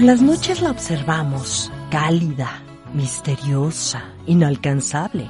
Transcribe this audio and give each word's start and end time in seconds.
Por 0.00 0.06
las 0.06 0.22
noches 0.22 0.62
la 0.62 0.70
observamos, 0.70 1.70
cálida, 1.90 2.62
misteriosa, 2.94 4.02
inalcanzable, 4.26 5.28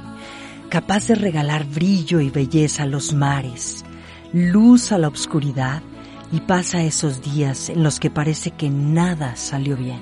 capaz 0.69 1.09
de 1.09 1.15
regalar 1.15 1.65
brillo 1.65 2.21
y 2.21 2.29
belleza 2.29 2.83
a 2.83 2.85
los 2.85 3.11
mares, 3.11 3.83
luz 4.31 4.93
a 4.93 4.97
la 4.97 5.09
oscuridad 5.09 5.81
y 6.31 6.39
pasa 6.39 6.83
esos 6.83 7.21
días 7.21 7.67
en 7.67 7.83
los 7.83 7.99
que 7.99 8.09
parece 8.09 8.51
que 8.51 8.69
nada 8.69 9.35
salió 9.35 9.75
bien. 9.75 9.99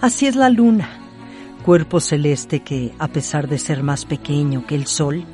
Así 0.00 0.26
es 0.26 0.34
la 0.34 0.50
luna, 0.50 0.88
cuerpo 1.64 2.00
celeste 2.00 2.64
que, 2.64 2.92
a 2.98 3.06
pesar 3.06 3.46
de 3.46 3.60
ser 3.60 3.84
más 3.84 4.04
pequeño 4.04 4.66
que 4.66 4.74
el 4.74 4.88
sol, 4.88 5.24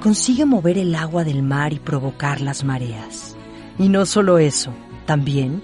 consigue 0.00 0.44
mover 0.44 0.78
el 0.78 0.94
agua 0.94 1.24
del 1.24 1.42
mar 1.42 1.72
y 1.72 1.80
provocar 1.80 2.40
las 2.40 2.62
mareas. 2.62 3.36
Y 3.80 3.88
no 3.88 4.06
solo 4.06 4.38
eso, 4.38 4.72
también 5.06 5.60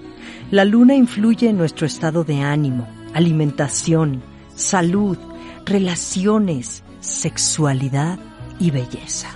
la 0.53 0.67
luna 0.67 0.95
influye 0.95 1.49
en 1.49 1.57
nuestro 1.57 1.87
estado 1.87 2.25
de 2.25 2.43
ánimo, 2.43 2.87
alimentación, 3.15 4.23
salud, 4.55 5.17
relaciones, 5.65 6.85
sexualidad 7.01 8.19
y 8.59 8.71
belleza. 8.71 9.31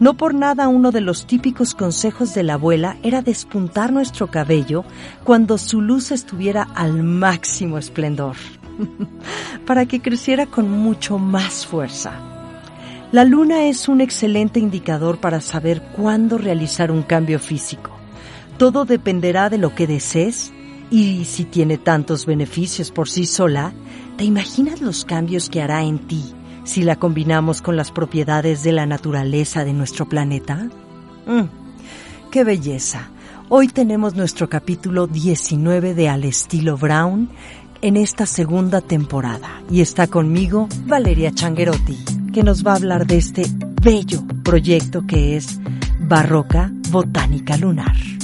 No 0.00 0.14
por 0.14 0.32
nada 0.32 0.68
uno 0.68 0.90
de 0.90 1.02
los 1.02 1.26
típicos 1.26 1.74
consejos 1.74 2.32
de 2.32 2.44
la 2.44 2.54
abuela 2.54 2.96
era 3.02 3.20
despuntar 3.20 3.92
nuestro 3.92 4.28
cabello 4.28 4.86
cuando 5.22 5.58
su 5.58 5.82
luz 5.82 6.12
estuviera 6.12 6.62
al 6.74 7.02
máximo 7.02 7.76
esplendor, 7.76 8.36
para 9.66 9.84
que 9.84 10.00
creciera 10.00 10.46
con 10.46 10.70
mucho 10.70 11.18
más 11.18 11.66
fuerza. 11.66 12.12
La 13.12 13.24
luna 13.24 13.64
es 13.64 13.86
un 13.86 14.00
excelente 14.00 14.60
indicador 14.60 15.18
para 15.18 15.42
saber 15.42 15.82
cuándo 15.94 16.38
realizar 16.38 16.90
un 16.90 17.02
cambio 17.02 17.38
físico. 17.38 17.97
Todo 18.58 18.84
dependerá 18.84 19.50
de 19.50 19.58
lo 19.58 19.76
que 19.76 19.86
desees 19.86 20.52
y 20.90 21.26
si 21.26 21.44
tiene 21.44 21.78
tantos 21.78 22.26
beneficios 22.26 22.90
por 22.90 23.08
sí 23.08 23.24
sola, 23.24 23.72
¿te 24.16 24.24
imaginas 24.24 24.80
los 24.80 25.04
cambios 25.04 25.48
que 25.48 25.62
hará 25.62 25.84
en 25.84 26.00
ti 26.00 26.24
si 26.64 26.82
la 26.82 26.96
combinamos 26.96 27.62
con 27.62 27.76
las 27.76 27.92
propiedades 27.92 28.64
de 28.64 28.72
la 28.72 28.84
naturaleza 28.84 29.64
de 29.64 29.74
nuestro 29.74 30.08
planeta? 30.08 30.68
Mm, 31.26 31.44
¡Qué 32.32 32.42
belleza! 32.42 33.10
Hoy 33.48 33.68
tenemos 33.68 34.16
nuestro 34.16 34.48
capítulo 34.48 35.06
19 35.06 35.94
de 35.94 36.08
Al 36.08 36.24
estilo 36.24 36.76
Brown 36.76 37.28
en 37.80 37.96
esta 37.96 38.26
segunda 38.26 38.80
temporada 38.80 39.62
y 39.70 39.82
está 39.82 40.08
conmigo 40.08 40.68
Valeria 40.84 41.30
Changuerotti, 41.30 41.96
que 42.34 42.42
nos 42.42 42.66
va 42.66 42.72
a 42.72 42.76
hablar 42.76 43.06
de 43.06 43.18
este 43.18 43.44
bello 43.80 44.24
proyecto 44.42 45.06
que 45.06 45.36
es 45.36 45.60
Barroca 46.00 46.72
Botánica 46.90 47.56
Lunar. 47.56 48.17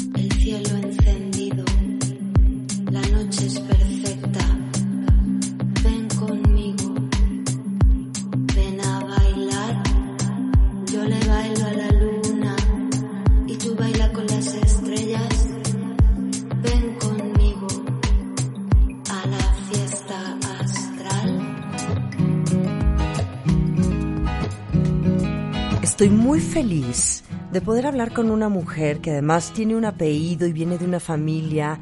De 27.52 27.60
poder 27.60 27.86
hablar 27.86 28.12
con 28.12 28.30
una 28.30 28.48
mujer 28.48 29.00
que 29.00 29.12
además 29.12 29.52
tiene 29.52 29.76
un 29.76 29.84
apellido 29.84 30.46
y 30.46 30.52
viene 30.52 30.78
de 30.78 30.84
una 30.84 31.00
familia 31.00 31.78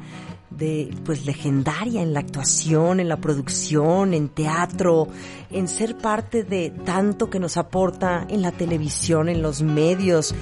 de 0.49 0.95
pues 1.03 1.25
legendaria 1.25 2.01
en 2.01 2.13
la 2.13 2.19
actuación, 2.19 2.99
en 2.99 3.09
la 3.09 3.17
producción, 3.17 4.13
en 4.13 4.29
teatro, 4.29 5.07
en 5.49 5.67
ser 5.67 5.97
parte 5.97 6.43
de 6.43 6.69
tanto 6.69 7.29
que 7.29 7.39
nos 7.39 7.57
aporta 7.57 8.25
en 8.29 8.41
la 8.41 8.51
televisión, 8.51 9.29
en 9.29 9.41
los 9.41 9.63
medios 9.63 10.35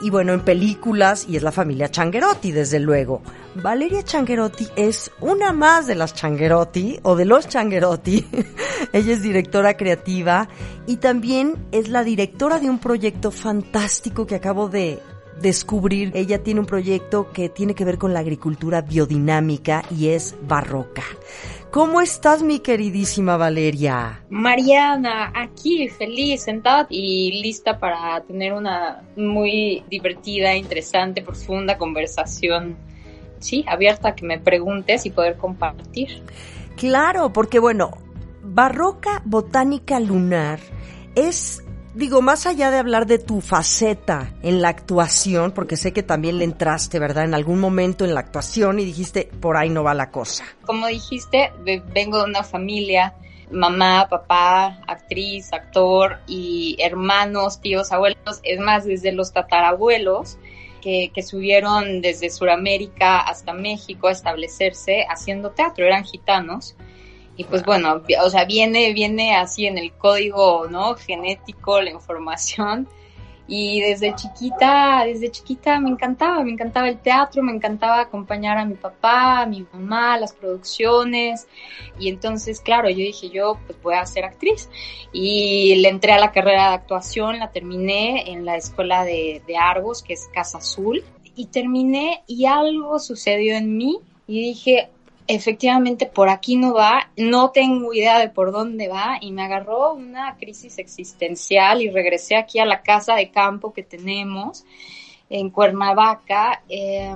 y 0.00 0.10
bueno, 0.10 0.32
en 0.32 0.40
películas 0.40 1.26
y 1.28 1.36
es 1.36 1.42
la 1.42 1.52
familia 1.52 1.90
Changuerotti, 1.90 2.52
desde 2.52 2.80
luego. 2.80 3.22
Valeria 3.54 4.02
Changuerotti 4.02 4.68
es 4.76 5.10
una 5.20 5.52
más 5.52 5.86
de 5.86 5.94
las 5.94 6.14
Changuerotti 6.14 7.00
o 7.02 7.16
de 7.16 7.24
los 7.24 7.48
Changuerotti. 7.48 8.26
Ella 8.92 9.12
es 9.12 9.22
directora 9.22 9.76
creativa 9.76 10.48
y 10.86 10.96
también 10.96 11.54
es 11.72 11.88
la 11.88 12.04
directora 12.04 12.58
de 12.58 12.70
un 12.70 12.78
proyecto 12.78 13.30
fantástico 13.30 14.26
que 14.26 14.36
acabo 14.36 14.68
de 14.68 15.00
descubrir. 15.40 16.12
Ella 16.14 16.42
tiene 16.42 16.60
un 16.60 16.66
proyecto 16.66 17.30
que 17.32 17.48
tiene 17.48 17.74
que 17.74 17.84
ver 17.84 17.98
con 17.98 18.12
la 18.12 18.20
agricultura 18.20 18.82
biodinámica 18.82 19.82
y 19.90 20.08
es 20.08 20.34
barroca. 20.46 21.02
¿Cómo 21.70 22.00
estás, 22.00 22.42
mi 22.42 22.58
queridísima 22.58 23.36
Valeria? 23.36 24.24
Mariana, 24.28 25.32
aquí 25.32 25.88
feliz, 25.88 26.42
sentada 26.42 26.88
y 26.90 27.40
lista 27.42 27.78
para 27.78 28.20
tener 28.22 28.52
una 28.54 29.02
muy 29.14 29.84
divertida, 29.88 30.56
interesante, 30.56 31.22
profunda 31.22 31.78
conversación. 31.78 32.76
Sí, 33.38 33.64
abierta 33.68 34.08
a 34.08 34.14
que 34.16 34.26
me 34.26 34.40
preguntes 34.40 35.06
y 35.06 35.10
poder 35.10 35.36
compartir. 35.36 36.24
Claro, 36.76 37.32
porque 37.32 37.60
bueno, 37.60 37.92
Barroca 38.42 39.22
Botánica 39.24 40.00
Lunar 40.00 40.58
es 41.14 41.62
digo, 41.94 42.22
más 42.22 42.46
allá 42.46 42.70
de 42.70 42.78
hablar 42.78 43.06
de 43.06 43.18
tu 43.18 43.40
faceta 43.40 44.32
en 44.42 44.62
la 44.62 44.68
actuación, 44.68 45.52
porque 45.52 45.76
sé 45.76 45.92
que 45.92 46.02
también 46.02 46.38
le 46.38 46.44
entraste, 46.44 46.98
¿verdad? 46.98 47.24
En 47.24 47.34
algún 47.34 47.60
momento 47.60 48.04
en 48.04 48.14
la 48.14 48.20
actuación 48.20 48.78
y 48.78 48.84
dijiste, 48.84 49.30
por 49.40 49.56
ahí 49.56 49.68
no 49.70 49.82
va 49.82 49.94
la 49.94 50.10
cosa. 50.10 50.44
Como 50.64 50.86
dijiste, 50.86 51.52
ve- 51.64 51.82
vengo 51.92 52.18
de 52.18 52.24
una 52.24 52.42
familia, 52.42 53.14
mamá, 53.50 54.06
papá, 54.08 54.80
actriz, 54.86 55.52
actor 55.52 56.18
y 56.26 56.76
hermanos, 56.80 57.60
tíos, 57.60 57.92
abuelos, 57.92 58.40
es 58.42 58.60
más, 58.60 58.84
desde 58.84 59.12
los 59.12 59.32
tatarabuelos. 59.32 60.38
Que, 60.82 61.12
que 61.14 61.22
subieron 61.22 62.00
desde 62.00 62.30
Sudamérica 62.30 63.18
hasta 63.18 63.52
México 63.52 64.08
a 64.08 64.12
establecerse 64.12 65.04
haciendo 65.10 65.50
teatro, 65.50 65.84
eran 65.84 66.04
gitanos. 66.04 66.74
Y 67.40 67.44
pues 67.44 67.64
bueno, 67.64 68.02
o 68.22 68.28
sea, 68.28 68.44
viene, 68.44 68.92
viene 68.92 69.34
así 69.34 69.64
en 69.64 69.78
el 69.78 69.92
código, 69.92 70.66
¿no? 70.68 70.94
Genético, 70.94 71.80
la 71.80 71.88
información. 71.88 72.86
Y 73.48 73.80
desde 73.80 74.14
chiquita, 74.14 75.04
desde 75.06 75.30
chiquita 75.30 75.80
me 75.80 75.88
encantaba, 75.88 76.44
me 76.44 76.52
encantaba 76.52 76.90
el 76.90 76.98
teatro, 76.98 77.42
me 77.42 77.52
encantaba 77.52 78.00
acompañar 78.00 78.58
a 78.58 78.66
mi 78.66 78.74
papá, 78.74 79.40
a 79.40 79.46
mi 79.46 79.66
mamá, 79.72 80.18
las 80.18 80.34
producciones. 80.34 81.48
Y 81.98 82.10
entonces, 82.10 82.60
claro, 82.60 82.90
yo 82.90 82.98
dije, 82.98 83.30
yo 83.30 83.58
pues 83.66 83.80
voy 83.80 83.94
a 83.94 84.04
ser 84.04 84.26
actriz. 84.26 84.68
Y 85.10 85.76
le 85.76 85.88
entré 85.88 86.12
a 86.12 86.18
la 86.18 86.32
carrera 86.32 86.68
de 86.68 86.74
actuación, 86.74 87.38
la 87.38 87.52
terminé 87.52 88.30
en 88.32 88.44
la 88.44 88.56
escuela 88.56 89.02
de, 89.02 89.40
de 89.46 89.56
Argos, 89.56 90.02
que 90.02 90.12
es 90.12 90.28
Casa 90.30 90.58
Azul. 90.58 91.02
Y 91.34 91.46
terminé 91.46 92.22
y 92.26 92.44
algo 92.44 92.98
sucedió 92.98 93.56
en 93.56 93.78
mí 93.78 93.98
y 94.26 94.42
dije, 94.42 94.90
efectivamente 95.34 96.06
por 96.06 96.28
aquí 96.28 96.56
no 96.56 96.74
va, 96.74 97.10
no 97.16 97.50
tengo 97.50 97.94
idea 97.94 98.18
de 98.18 98.28
por 98.28 98.50
dónde 98.50 98.88
va 98.88 99.18
y 99.20 99.30
me 99.30 99.42
agarró 99.42 99.94
una 99.94 100.36
crisis 100.36 100.78
existencial 100.78 101.82
y 101.82 101.90
regresé 101.90 102.36
aquí 102.36 102.58
a 102.58 102.64
la 102.64 102.82
casa 102.82 103.14
de 103.14 103.30
campo 103.30 103.72
que 103.72 103.84
tenemos 103.84 104.64
en 105.28 105.50
Cuernavaca 105.50 106.62
eh, 106.68 107.14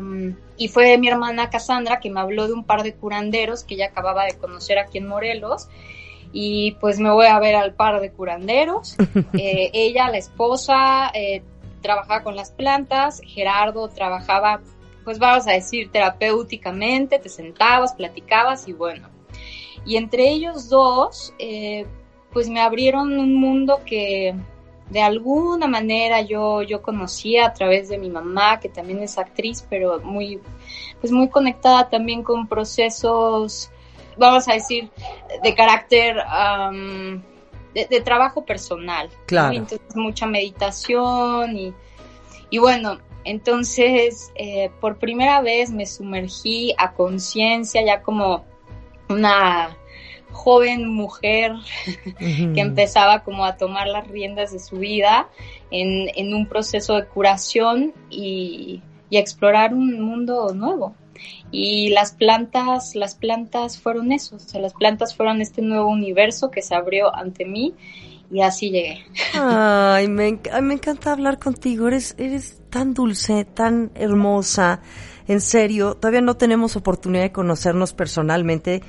y 0.57 0.69
fue 0.69 0.97
mi 0.99 1.09
hermana 1.09 1.51
Cassandra 1.51 1.99
que 1.99 2.11
me 2.11 2.21
habló 2.21 2.47
de 2.47 2.53
un 2.53 2.63
par 2.63 2.85
de 2.85 2.95
curanderos 2.95 3.65
que 3.65 3.75
ella 3.75 3.87
acababa 3.87 4.25
de 4.27 4.39
conocer 4.39 4.79
aquí 4.79 4.99
en 4.99 5.09
Morelos 5.09 5.69
y 6.33 6.73
pues 6.81 7.01
me 7.01 7.11
voy 7.11 7.27
a 7.27 7.39
ver 7.41 7.57
al 7.57 7.75
par 7.75 8.01
de 8.01 8.11
curanderos. 8.11 8.97
Eh, 9.37 9.71
ella, 9.73 10.09
la 10.11 10.19
esposa, 10.19 11.11
eh, 11.13 11.43
trabajaba 11.83 12.23
con 12.23 12.37
las 12.37 12.53
plantas, 12.53 13.21
Gerardo 13.25 13.89
trabajaba, 13.89 14.61
pues 15.05 15.19
vamos 15.19 15.47
a 15.47 15.53
decir, 15.53 15.91
terapéuticamente, 15.91 17.19
te 17.19 17.29
sentabas, 17.29 17.95
platicabas 17.95 18.67
y 18.69 18.73
bueno. 18.73 19.09
Y 19.85 19.97
entre 19.97 20.31
ellos 20.31 20.69
dos, 20.69 21.35
eh, 21.39 21.87
pues 22.33 22.49
me 22.49 22.61
abrieron 22.61 23.19
un 23.19 23.35
mundo 23.35 23.81
que 23.85 24.35
de 24.91 25.01
alguna 25.01 25.67
manera 25.67 26.21
yo, 26.23 26.63
yo 26.63 26.83
conocía 26.83 27.47
a 27.47 27.53
través 27.53 27.89
de 27.89 27.99
mi 27.99 28.11
mamá, 28.11 28.61
que 28.61 28.69
también 28.69 29.03
es 29.03 29.19
actriz, 29.19 29.67
pero 29.69 30.01
muy, 30.01 30.41
pues 31.01 31.13
muy 31.13 31.29
conectada 31.29 31.89
también 31.89 32.23
con 32.23 32.47
procesos, 32.47 33.71
vamos 34.17 34.49
a 34.49 34.55
decir, 34.55 34.91
de 35.43 35.55
carácter 35.55 36.17
de, 37.75 38.01
trabajo 38.03 38.45
personal. 38.45 39.09
Claro. 39.27 39.55
Entonces, 39.55 39.97
mucha 39.97 40.27
meditación 40.27 41.57
y, 41.57 41.75
y 42.51 42.59
bueno, 42.59 42.99
entonces 43.25 44.33
eh, 44.35 44.71
por 44.81 44.99
primera 44.99 45.41
vez 45.41 45.71
me 45.71 45.87
sumergí 45.87 46.75
a 46.79 46.93
conciencia 46.93 47.85
ya 47.85 48.03
como 48.03 48.45
una 49.09 49.77
joven 50.35 50.89
mujer 50.89 51.53
que 52.19 52.61
empezaba 52.61 53.23
como 53.23 53.45
a 53.45 53.57
tomar 53.57 53.87
las 53.87 54.07
riendas 54.09 54.53
de 54.53 54.59
su 54.59 54.77
vida 54.77 55.29
en, 55.71 56.11
en 56.15 56.35
un 56.35 56.47
proceso 56.47 56.97
de 56.97 57.07
curación 57.07 57.95
y, 58.11 58.83
y, 59.09 59.17
explorar 59.17 59.73
un 59.73 60.01
mundo 60.01 60.53
nuevo. 60.55 60.95
Y 61.51 61.91
las 61.91 62.13
plantas, 62.13 62.97
las 62.97 63.15
plantas 63.15 63.79
fueron 63.79 64.11
eso, 64.13 64.37
o 64.37 64.41
sea, 64.41 64.61
las 64.61 64.75
plantas 64.75 65.15
fueron 65.15 65.41
este 65.41 65.63
nuevo 65.63 65.89
universo 65.89 66.51
que 66.51 66.61
se 66.61 66.75
abrió 66.75 67.15
ante 67.15 67.45
mí 67.45 67.73
y 68.31 68.43
así 68.43 68.71
llegué. 68.71 69.05
Ay, 69.35 70.09
me, 70.09 70.41
me 70.63 70.75
encanta 70.75 71.13
hablar 71.13 71.39
contigo, 71.39 71.87
eres, 71.87 72.17
eres 72.19 72.61
tan 72.75 72.93
dulce, 72.93 73.45
tan 73.45 73.93
hermosa, 73.95 74.81
en 75.29 75.41
serio, 75.41 75.95
todavía 75.95 76.23
no 76.23 76.37
tenemos 76.37 76.75
oportunidad 76.75 77.23
de 77.23 77.31
conocernos 77.31 77.93
personalmente, 77.93 78.83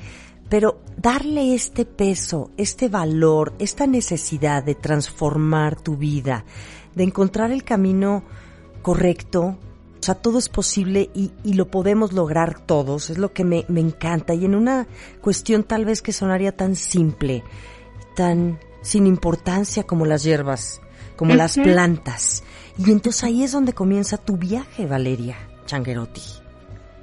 pero 0.49 0.79
darle 0.97 1.53
este 1.53 1.85
peso, 1.85 2.49
este 2.57 2.89
valor, 2.89 3.53
esta 3.59 3.85
necesidad 3.85 4.63
de 4.63 4.73
transformar 4.73 5.79
tu 5.79 5.97
vida, 5.97 6.45
de 6.95 7.03
encontrar 7.03 7.51
el 7.51 7.63
camino 7.63 8.23
correcto, 8.81 9.55
o 9.99 10.03
sea, 10.03 10.15
todo 10.15 10.39
es 10.39 10.49
posible 10.49 11.11
y, 11.13 11.53
lo 11.53 11.67
podemos 11.67 12.11
lograr 12.11 12.59
todos, 12.59 13.11
es 13.11 13.19
lo 13.19 13.33
que 13.33 13.43
me, 13.43 13.65
me 13.67 13.81
encanta. 13.81 14.33
Y 14.33 14.45
en 14.45 14.55
una 14.55 14.87
cuestión 15.21 15.63
tal 15.63 15.85
vez 15.85 16.01
que 16.01 16.11
sonaría 16.11 16.57
tan 16.57 16.75
simple, 16.75 17.43
tan 18.15 18.57
sin 18.81 19.05
importancia 19.05 19.83
como 19.83 20.07
las 20.07 20.23
hierbas, 20.23 20.81
como 21.15 21.35
las 21.35 21.55
plantas. 21.55 22.43
Y 22.77 22.91
entonces 22.91 23.23
ahí 23.23 23.43
es 23.43 23.51
donde 23.51 23.73
comienza 23.73 24.17
tu 24.17 24.37
viaje, 24.37 24.85
Valeria 24.85 25.37
Changuerotti. 25.65 26.21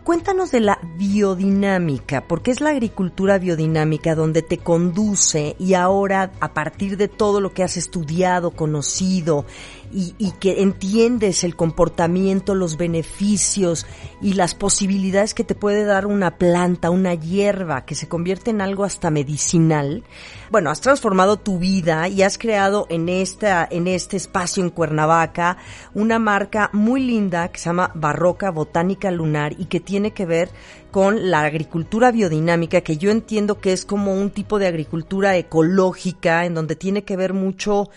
Cuéntanos 0.05 0.51
de 0.51 0.59
la 0.59 0.81
biodinámica, 0.97 2.27
porque 2.27 2.51
es 2.51 2.61
la 2.61 2.71
agricultura 2.71 3.39
biodinámica 3.39 4.17
donde 4.17 4.43
te 4.43 4.59
conduce 4.59 5.55
y 5.61 5.75
ahora 5.75 6.33
a 6.41 6.53
partir 6.53 6.97
de 6.97 7.07
todo 7.07 7.41
lo 7.41 7.55
que 7.55 7.63
has 7.63 7.77
estudiado, 7.77 8.51
conocido 8.51 9.45
y, 9.93 10.33
que 10.41 10.63
entiendes 10.63 11.45
el 11.45 11.55
comportamiento, 11.55 12.55
los 12.55 12.77
beneficios 12.77 13.87
y 14.21 14.33
las 14.33 14.55
posibilidades 14.55 15.35
que 15.35 15.45
te 15.45 15.55
puede 15.55 15.85
dar 15.85 16.07
una 16.07 16.39
planta, 16.39 16.91
una 16.91 17.15
hierba 17.15 17.85
que 17.85 17.95
se 17.95 18.09
convierte 18.09 18.51
en 18.51 18.61
algo 18.61 18.85
hasta 18.85 19.11
medicinal. 19.11 20.03
Bueno, 20.51 20.71
has 20.71 20.81
transformado 20.81 21.39
tu 21.39 21.59
vida 21.59 22.09
y 22.09 22.23
has 22.23 22.39
creado 22.39 22.87
en 22.89 23.09
esta, 23.09 23.67
en 23.71 23.87
este 23.87 24.17
espacio 24.17 24.63
en 24.63 24.71
Cuernavaca 24.71 25.59
una 25.95 26.19
marca 26.19 26.71
muy 26.73 27.03
linda 27.03 27.49
que 27.49 27.59
se 27.59 27.67
llama 27.67 27.93
Barroca 27.95 28.51
Botánica 28.51 29.11
Lunar 29.11 29.55
y 29.59 29.67
que 29.67 29.81
tiene 29.81 30.13
que 30.13 30.27
ver 30.27 30.51
con 30.91 31.31
la 31.31 31.41
agricultura 31.41 32.13
biodinámica, 32.13 32.83
que 32.83 32.99
yo 32.99 33.11
entiendo 33.11 33.61
que 33.61 33.73
es 33.73 33.85
como 33.87 34.15
un 34.15 34.31
tipo 34.31 34.59
de 34.59 34.67
agricultura 34.67 35.37
ecológica 35.37 36.45
en 36.45 36.55
donde 36.55 36.77
tiene 36.77 37.03
que 37.05 37.17
ver 37.17 37.33
mucho 37.33 37.89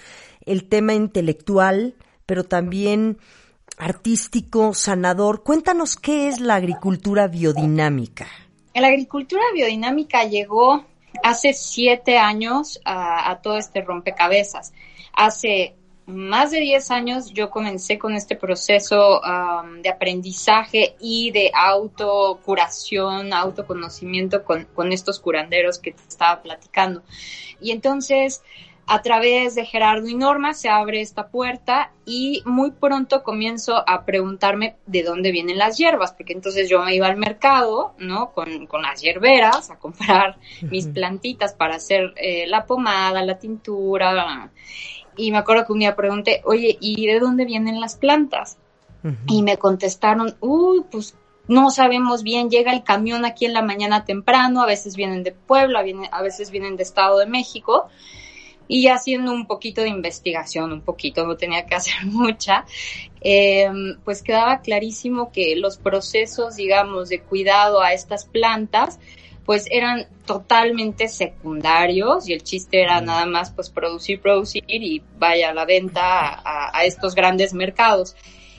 el 0.46 0.68
tema 0.68 0.94
intelectual, 0.94 1.96
pero 2.26 2.44
también 2.44 3.18
artístico, 3.78 4.74
sanador. 4.74 5.44
Cuéntanos 5.44 5.96
qué 5.96 6.28
es 6.28 6.40
la 6.40 6.56
agricultura 6.56 7.28
biodinámica. 7.28 8.28
La 8.74 8.88
agricultura 8.88 9.44
biodinámica 9.54 10.24
llegó 10.26 10.86
hace 11.24 11.54
siete 11.54 12.18
años 12.18 12.80
a, 12.86 13.40
todo 13.42 13.58
este 13.58 13.82
rompecabezas. 13.82 14.74
Hace 15.14 15.76
más 16.06 16.52
de 16.52 16.60
diez 16.60 16.92
años 16.92 17.32
yo 17.34 17.50
comencé 17.50 17.98
con 17.98 18.14
este 18.14 18.36
proceso 18.36 19.22
um, 19.22 19.82
de 19.82 19.90
aprendizaje 19.90 20.96
y 21.00 21.32
de 21.32 21.52
autocuración, 21.56 23.34
autoconocimiento 23.34 24.44
con, 24.44 24.66
con 24.66 24.92
estos 24.92 25.20
curanderos 25.20 25.80
que 25.80 25.94
te 25.94 26.04
estaba 26.08 26.42
platicando. 26.42 27.02
Y 27.60 27.72
entonces 27.72 28.44
a 28.88 29.02
través 29.02 29.56
de 29.56 29.66
Gerardo 29.66 30.08
y 30.08 30.16
Norma 30.16 30.54
se 30.54 30.70
abre 30.70 31.02
esta 31.02 31.28
puerta 31.30 31.92
y 32.06 32.44
muy 32.46 32.72
pronto 32.72 33.24
comienzo 33.24 33.84
a 33.88 34.06
preguntarme 34.06 34.76
de 34.86 35.02
dónde 35.02 35.32
vienen 35.32 35.58
las 35.58 35.78
hierbas, 35.78 36.14
porque 36.14 36.34
entonces 36.34 36.70
yo 36.70 36.84
me 36.84 36.94
iba 36.94 37.08
al 37.08 37.18
mercado, 37.18 37.96
¿no? 37.98 38.32
Con, 38.32 38.68
con 38.68 38.84
las 38.84 39.02
hierberas 39.02 39.72
a 39.72 39.80
comprar 39.80 40.38
mis 40.62 40.88
plantitas 40.88 41.54
para 41.54 41.76
hacer 41.76 42.14
eh, 42.18 42.46
la 42.48 42.66
pomada, 42.66 43.24
la 43.24 43.40
tintura. 43.40 44.52
Y 45.18 45.32
me 45.32 45.40
acuerdo 45.40 45.66
que 45.66 45.74
un 45.74 45.80
día 45.80 45.96
pregunté, 45.96 46.42
oye, 46.46 46.78
¿y 46.80 47.08
de 47.08 47.20
dónde 47.20 47.46
vienen 47.46 47.80
las 47.80 47.96
plantas? 47.96 48.58
Y 49.28 49.44
me 49.44 49.58
contestaron, 49.58 50.36
uy, 50.40 50.84
pues 50.90 51.16
no 51.48 51.70
sabemos 51.70 52.24
bien, 52.24 52.50
llega 52.50 52.74
el 52.74 52.84
camión 52.84 53.24
aquí 53.24 53.46
en 53.46 53.54
la 53.54 53.62
mañana 53.62 54.04
temprano, 54.04 54.64
a 54.64 54.66
veces 54.66 54.96
vienen 54.96 55.22
de 55.22 55.32
Puebla, 55.32 55.84
a 56.12 56.22
veces 56.24 56.50
vienen 56.50 56.76
de 56.76 56.82
Estado 56.82 57.20
de 57.20 57.28
México 57.28 57.88
y 58.68 58.88
haciendo 58.88 59.32
un 59.32 59.48
poquito 59.48 59.82
de 59.82 59.90
investigación, 59.90 60.72
un 60.72 60.82
poquito, 60.82 61.26
no 61.26 61.38
tenía 61.38 61.66
que 61.66 61.76
hacer 61.76 61.94
mucha, 62.06 62.66
eh, 63.22 63.70
pues 64.04 64.22
quedaba 64.22 64.62
clarísimo 64.62 65.32
que 65.32 65.56
los 65.56 65.78
procesos, 65.78 66.56
digamos, 66.56 67.10
de 67.10 67.22
cuidado 67.22 67.82
a 67.82 67.94
estas 67.94 68.26
plantas, 68.26 69.00
pues 69.46 69.68
eran 69.70 70.08
totalmente 70.26 71.08
secundarios 71.08 72.28
y 72.28 72.34
el 72.34 72.42
chiste 72.42 72.82
era 72.82 73.00
nada 73.00 73.28
más 73.28 73.52
pues 73.52 73.70
producir, 73.70 74.20
producir 74.20 74.64
y 74.68 75.04
vaya 75.20 75.52
a 75.52 75.54
la 75.54 75.66
venta 75.66 76.30
a, 76.30 76.76
a 76.76 76.84
estos 76.86 77.14
grandes 77.14 77.54
mercados. 77.54 78.16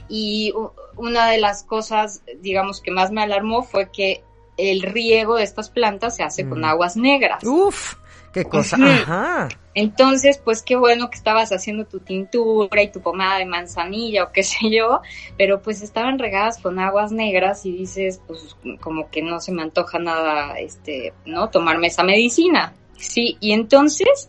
Y 0.09 0.52
una 0.97 1.28
de 1.28 1.38
las 1.38 1.64
cosas, 1.64 2.23
digamos, 2.40 2.80
que 2.80 2.92
más 2.92 3.11
me 3.11 3.21
alarmó 3.21 3.64
fue 3.64 3.90
que 3.90 4.23
el 4.57 4.83
riego 4.83 5.37
de 5.37 5.42
estas 5.42 5.71
plantas 5.71 6.16
se 6.16 6.23
hace 6.23 6.49
con 6.49 6.61
mm. 6.61 6.64
aguas 6.64 6.97
negras. 6.97 7.42
Uf. 7.45 7.97
Qué 8.37 8.45
cosa. 8.45 8.76
Ajá. 8.78 9.49
Entonces, 9.73 10.37
pues 10.37 10.61
qué 10.62 10.76
bueno 10.76 11.09
que 11.09 11.16
estabas 11.16 11.52
haciendo 11.52 11.87
tu 11.87 12.00
tintura 12.00 12.83
y 12.83 12.93
tu 12.93 13.00
pomada 13.00 13.38
de 13.38 13.47
manzanilla 13.47 14.25
o 14.25 14.31
qué 14.31 14.43
sé 14.43 14.71
yo, 14.71 15.00
pero 15.38 15.62
pues 15.62 15.81
estaban 15.81 16.19
regadas 16.19 16.59
con 16.59 16.78
aguas 16.78 17.12
negras 17.12 17.64
y 17.64 17.73
dices, 17.73 18.21
pues 18.26 18.55
como 18.83 19.09
que 19.09 19.23
no 19.23 19.40
se 19.40 19.52
me 19.52 19.62
antoja 19.62 19.99
nada, 19.99 20.59
este, 20.59 21.14
¿no? 21.25 21.49
Tomarme 21.49 21.87
esa 21.87 22.02
medicina. 22.02 22.75
Sí, 22.99 23.38
y 23.40 23.52
entonces 23.52 24.28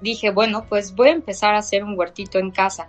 dije, 0.00 0.30
bueno, 0.30 0.64
pues 0.66 0.94
voy 0.94 1.08
a 1.08 1.12
empezar 1.12 1.54
a 1.54 1.58
hacer 1.58 1.84
un 1.84 1.98
huertito 1.98 2.38
en 2.38 2.50
casa. 2.50 2.88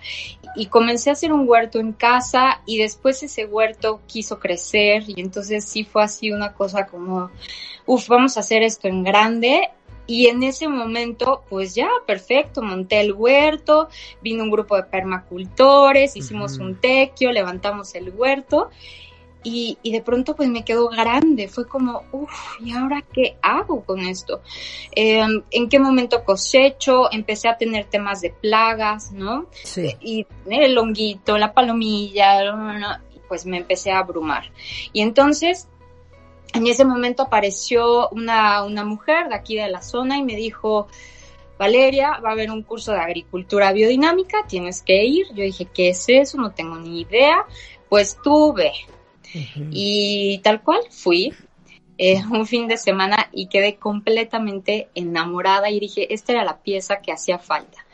Y 0.56 0.68
comencé 0.68 1.10
a 1.10 1.14
hacer 1.14 1.34
un 1.34 1.50
huerto 1.50 1.80
en 1.80 1.92
casa 1.92 2.62
y 2.66 2.78
después 2.78 3.22
ese 3.24 3.46
huerto 3.46 4.00
quiso 4.08 4.40
crecer 4.40 5.04
y 5.08 5.20
entonces 5.20 5.66
sí 5.66 5.84
fue 5.84 6.04
así 6.04 6.32
una 6.32 6.54
cosa 6.54 6.88
como, 6.88 7.30
uff, 7.86 8.08
vamos 8.08 8.38
a 8.38 8.40
hacer 8.40 8.64
esto 8.64 8.88
en 8.88 9.04
grande 9.04 9.70
y 10.08 10.28
en 10.28 10.42
ese 10.42 10.70
momento, 10.70 11.44
pues 11.50 11.76
ya, 11.76 11.90
perfecto, 12.06 12.62
monté 12.62 13.02
el 13.02 13.12
huerto, 13.14 13.90
vino 14.22 14.44
un 14.44 14.50
grupo 14.50 14.78
de 14.78 14.84
permacultores, 14.84 16.16
hicimos 16.16 16.58
un 16.58 16.80
tequio, 16.80 17.32
levantamos 17.32 17.94
el 17.94 18.10
huerto 18.10 18.70
y, 19.44 19.78
y, 19.84 19.92
de 19.92 20.02
pronto 20.02 20.36
pues 20.36 20.50
me 20.50 20.66
quedó 20.66 20.90
grande, 20.90 21.48
fue 21.48 21.68
como, 21.68 22.04
uff, 22.12 22.60
¿y 22.60 22.72
ahora 22.72 23.04
qué 23.14 23.38
hago 23.42 23.84
con 23.84 24.00
esto? 24.00 24.42
Em, 24.92 25.44
¿En 25.52 25.70
qué 25.70 25.80
momento 25.80 26.24
cosecho? 26.24 27.12
Empecé 27.12 27.48
a 27.48 27.58
tener 27.58 27.86
temas 27.86 28.22
de 28.22 28.32
plagas, 28.32 29.12
¿no? 29.12 29.48
Sí. 29.64 29.96
Y 30.02 30.26
el 30.50 30.78
honguito, 30.78 31.38
la 31.38 31.54
palomilla, 31.54 32.40
pues 33.28 33.46
me 33.46 33.58
empecé 33.58 33.92
a 33.92 34.00
abrumar. 34.00 34.52
Y 34.94 35.02
entonces 35.02 35.68
en 36.54 36.68
ese 36.68 36.86
momento 36.86 37.24
apareció 37.24 38.10
una, 38.10 38.64
una 38.64 38.84
mujer 38.86 39.30
de 39.30 39.36
aquí 39.36 39.56
de 39.56 39.70
la 39.70 39.82
zona 39.82 40.18
y 40.18 40.24
me 40.24 40.36
dijo, 40.36 40.88
Valeria, 41.58 42.20
va 42.24 42.30
a 42.30 42.32
haber 42.34 42.52
un 42.52 42.64
curso 42.64 42.92
de 42.92 43.00
agricultura 43.00 43.72
biodinámica, 43.74 44.46
tienes 44.48 44.82
que 44.82 45.04
ir. 45.06 45.28
Yo 45.34 45.44
dije, 45.44 45.66
¿qué 45.66 45.90
es 45.90 46.06
eso? 46.08 46.38
No 46.38 46.52
tengo 46.52 46.78
ni 46.78 47.02
idea. 47.02 47.46
Pues 47.90 48.18
tuve. 48.24 48.72
Y 49.72 50.40
tal 50.44 50.62
cual, 50.64 50.82
fui. 50.90 51.34
eh, 51.98 52.22
un 52.32 52.46
fin 52.46 52.68
de 52.68 52.78
semana 52.78 53.30
y 53.32 53.48
quedé 53.48 53.78
completamente 53.78 54.90
enamorada 54.96 55.70
y 55.70 55.80
dije, 55.80 56.14
esta 56.14 56.34
era 56.34 56.44
la 56.44 56.60
pieza 56.60 57.02
que 57.02 57.12
hacía 57.12 57.40
falta. 57.40 57.86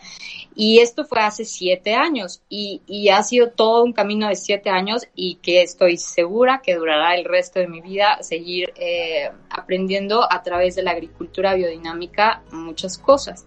Y 0.55 0.79
esto 0.79 1.05
fue 1.05 1.19
hace 1.19 1.45
siete 1.45 1.95
años 1.95 2.41
y, 2.48 2.81
y, 2.86 3.10
ha 3.10 3.24
sido 3.24 3.50
todo 3.50 3.83
un 3.83 3.93
camino 3.93 4.27
de 4.27 4.36
siete 4.36 4.69
años 4.69 5.07
y 5.15 5.36
que 5.36 5.63
estoy 5.63 5.98
segura 5.98 6.62
que 6.63 6.75
durará 6.75 7.15
el 7.15 7.25
resto 7.25 7.60
de 7.60 7.67
mi 7.67 7.81
vida 7.81 8.22
seguir 8.22 8.72
eh, 8.75 9.31
aprendiendo 9.50 10.31
a 10.31 10.43
través 10.43 10.75
de 10.75 10.83
la 10.83 10.91
agricultura 10.91 11.55
biodinámica 11.55 12.43
muchas 12.51 12.98
cosas. 12.98 13.45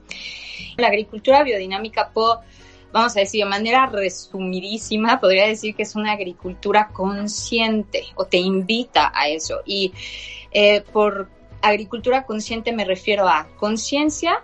La 0.76 0.88
agricultura 0.88 1.44
biodinámica 1.44 2.10
puedo, 2.12 2.40
vamos 2.92 3.16
a 3.16 3.20
decir 3.20 3.44
de 3.44 3.50
manera 3.50 3.86
resumidísima, 3.86 5.20
podría 5.20 5.46
decir 5.46 5.76
que 5.76 5.84
es 5.84 5.94
una 5.94 6.12
agricultura 6.12 6.88
consciente 6.88 8.04
o 8.16 8.26
te 8.26 8.38
invita 8.38 9.12
a 9.14 9.28
eso. 9.28 9.60
Y 9.64 9.92
eh, 10.50 10.82
por 10.92 11.28
agricultura 11.62 12.26
consciente 12.26 12.72
me 12.72 12.84
refiero 12.84 13.28
a 13.28 13.46
conciencia 13.56 14.42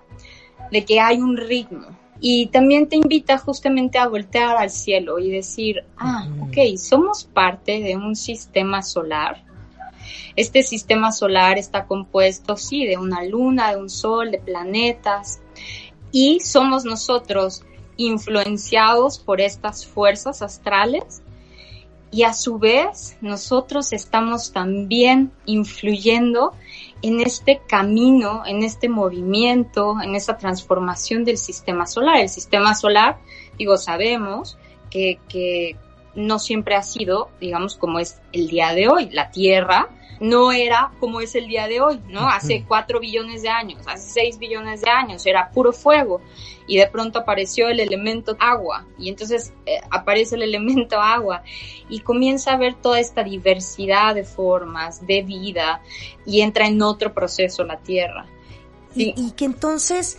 de 0.70 0.84
que 0.84 1.00
hay 1.00 1.18
un 1.18 1.36
ritmo 1.36 2.01
y 2.24 2.46
también 2.46 2.88
te 2.88 2.94
invita 2.94 3.36
justamente 3.36 3.98
a 3.98 4.06
voltear 4.06 4.56
al 4.56 4.70
cielo 4.70 5.18
y 5.18 5.28
decir, 5.28 5.84
ah, 5.98 6.28
ok, 6.40 6.76
somos 6.78 7.24
parte 7.24 7.80
de 7.80 7.96
un 7.96 8.14
sistema 8.14 8.80
solar. 8.80 9.42
Este 10.36 10.62
sistema 10.62 11.10
solar 11.10 11.58
está 11.58 11.84
compuesto, 11.84 12.56
sí, 12.56 12.86
de 12.86 12.96
una 12.96 13.24
luna, 13.24 13.72
de 13.72 13.80
un 13.80 13.90
sol, 13.90 14.30
de 14.30 14.38
planetas. 14.38 15.40
Y 16.12 16.38
somos 16.38 16.84
nosotros 16.84 17.64
influenciados 17.96 19.18
por 19.18 19.40
estas 19.40 19.84
fuerzas 19.84 20.42
astrales. 20.42 21.22
Y 22.12 22.22
a 22.22 22.34
su 22.34 22.56
vez, 22.56 23.16
nosotros 23.20 23.92
estamos 23.92 24.52
también 24.52 25.32
influyendo 25.44 26.52
en 27.02 27.20
este 27.20 27.60
camino, 27.66 28.44
en 28.46 28.62
este 28.62 28.88
movimiento, 28.88 29.96
en 30.02 30.14
esta 30.14 30.38
transformación 30.38 31.24
del 31.24 31.36
sistema 31.36 31.86
solar. 31.86 32.20
El 32.20 32.28
sistema 32.28 32.74
solar, 32.74 33.18
digo, 33.58 33.76
sabemos 33.76 34.56
que, 34.88 35.18
que 35.28 35.76
no 36.14 36.38
siempre 36.38 36.76
ha 36.76 36.82
sido, 36.82 37.30
digamos, 37.40 37.76
como 37.76 37.98
es 37.98 38.20
el 38.32 38.48
día 38.48 38.72
de 38.72 38.88
hoy. 38.88 39.10
La 39.10 39.30
Tierra 39.30 39.88
no 40.20 40.52
era 40.52 40.92
como 41.00 41.20
es 41.20 41.34
el 41.34 41.48
día 41.48 41.66
de 41.66 41.80
hoy, 41.80 42.00
¿no? 42.08 42.28
Hace 42.28 42.64
cuatro 42.66 43.00
billones 43.00 43.42
de 43.42 43.48
años, 43.48 43.82
hace 43.86 44.10
seis 44.10 44.38
billones 44.38 44.82
de 44.82 44.90
años, 44.90 45.26
era 45.26 45.50
puro 45.50 45.72
fuego 45.72 46.20
y 46.66 46.76
de 46.76 46.86
pronto 46.86 47.20
apareció 47.20 47.68
el 47.68 47.80
elemento 47.80 48.36
agua 48.38 48.86
y 48.98 49.08
entonces 49.08 49.52
eh, 49.66 49.80
aparece 49.90 50.36
el 50.36 50.42
elemento 50.42 50.96
agua 51.00 51.42
y 51.88 52.00
comienza 52.00 52.52
a 52.52 52.56
ver 52.56 52.74
toda 52.74 53.00
esta 53.00 53.24
diversidad 53.24 54.14
de 54.14 54.24
formas, 54.24 55.06
de 55.06 55.22
vida 55.22 55.82
y 56.24 56.40
entra 56.40 56.66
en 56.66 56.80
otro 56.82 57.12
proceso 57.12 57.64
la 57.64 57.78
Tierra. 57.78 58.26
y 58.94 59.30
que 59.32 59.46
entonces 59.46 60.18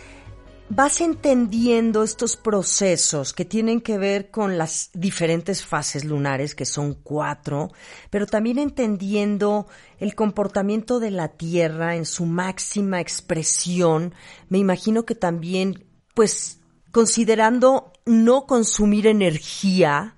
vas 0.74 1.00
entendiendo 1.00 2.02
estos 2.02 2.36
procesos 2.36 3.32
que 3.32 3.44
tienen 3.44 3.80
que 3.80 3.96
ver 3.96 4.32
con 4.32 4.58
las 4.58 4.90
diferentes 4.92 5.64
fases 5.64 6.04
lunares, 6.04 6.56
que 6.56 6.64
son 6.64 6.94
cuatro, 6.94 7.70
pero 8.10 8.26
también 8.26 8.58
entendiendo 8.58 9.68
el 9.98 10.16
comportamiento 10.16 10.98
de 10.98 11.12
la 11.12 11.28
Tierra 11.28 11.94
en 11.94 12.04
su 12.04 12.26
máxima 12.26 13.00
expresión, 13.00 14.14
me 14.48 14.58
imagino 14.58 15.04
que 15.04 15.14
también, 15.14 15.84
pues, 16.12 16.58
considerando 16.90 17.92
no 18.04 18.46
consumir 18.46 19.06
energía, 19.06 20.16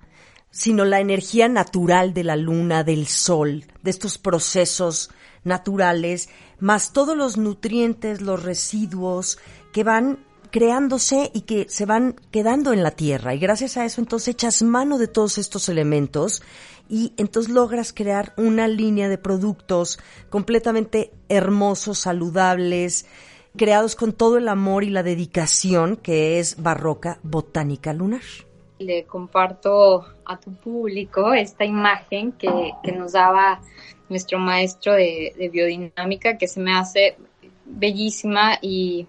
sino 0.49 0.85
la 0.85 1.01
energía 1.01 1.47
natural 1.49 2.15
de 2.15 2.23
la 2.23 2.35
luna, 2.35 2.83
del 2.83 3.05
sol, 3.05 3.65
de 3.83 3.91
estos 3.91 4.17
procesos 4.17 5.11
naturales, 5.43 6.29
más 6.59 6.93
todos 6.93 7.15
los 7.15 7.37
nutrientes, 7.37 8.21
los 8.21 8.41
residuos 8.41 9.37
que 9.71 9.83
van 9.83 10.25
creándose 10.51 11.31
y 11.33 11.41
que 11.41 11.67
se 11.69 11.85
van 11.85 12.15
quedando 12.31 12.73
en 12.73 12.83
la 12.83 12.91
tierra. 12.91 13.33
Y 13.33 13.39
gracias 13.39 13.77
a 13.77 13.85
eso 13.85 14.01
entonces 14.01 14.29
echas 14.29 14.63
mano 14.63 14.97
de 14.97 15.07
todos 15.07 15.37
estos 15.37 15.69
elementos 15.69 16.41
y 16.89 17.13
entonces 17.17 17.51
logras 17.51 17.93
crear 17.93 18.33
una 18.37 18.67
línea 18.67 19.09
de 19.09 19.17
productos 19.17 19.99
completamente 20.29 21.11
hermosos, 21.29 21.99
saludables, 21.99 23.05
creados 23.55 23.95
con 23.95 24.13
todo 24.13 24.37
el 24.37 24.47
amor 24.47 24.83
y 24.83 24.89
la 24.89 25.03
dedicación 25.03 25.97
que 25.97 26.39
es 26.39 26.61
Barroca 26.61 27.19
Botánica 27.23 27.93
Lunar. 27.93 28.21
Le 28.79 29.05
comparto 29.05 30.05
a 30.23 30.39
tu 30.39 30.53
público 30.53 31.33
esta 31.33 31.65
imagen 31.65 32.31
que, 32.33 32.71
que 32.83 32.91
nos 32.91 33.13
daba 33.13 33.59
nuestro 34.07 34.39
maestro 34.39 34.93
de, 34.93 35.33
de 35.37 35.49
biodinámica 35.49 36.37
que 36.37 36.47
se 36.47 36.59
me 36.59 36.73
hace 36.73 37.17
bellísima 37.65 38.59
y 38.61 39.07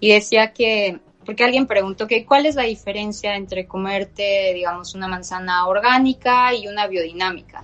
y 0.00 0.12
decía 0.12 0.52
que, 0.52 0.98
porque 1.24 1.44
alguien 1.44 1.66
preguntó 1.66 2.06
que 2.06 2.24
cuál 2.24 2.46
es 2.46 2.54
la 2.56 2.64
diferencia 2.64 3.36
entre 3.36 3.66
comerte, 3.66 4.52
digamos, 4.54 4.94
una 4.94 5.06
manzana 5.06 5.66
orgánica 5.66 6.54
y 6.54 6.66
una 6.66 6.86
biodinámica. 6.86 7.62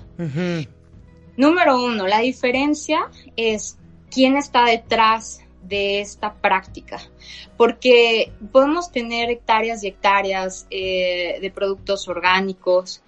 Número 1.37 1.83
uno, 1.83 2.07
la 2.07 2.21
diferencia 2.21 3.11
es 3.37 3.79
quién 4.11 4.37
está 4.37 4.65
detrás 4.65 5.41
de 5.63 6.01
esta 6.01 6.35
práctica, 6.35 7.01
porque 7.57 8.33
podemos 8.53 8.93
tener 8.93 9.31
hectáreas 9.31 9.83
y 9.83 9.89
hectáreas 9.89 10.67
eh, 10.71 11.39
de 11.41 11.51
productos 11.51 12.07
orgánicos 12.09 13.03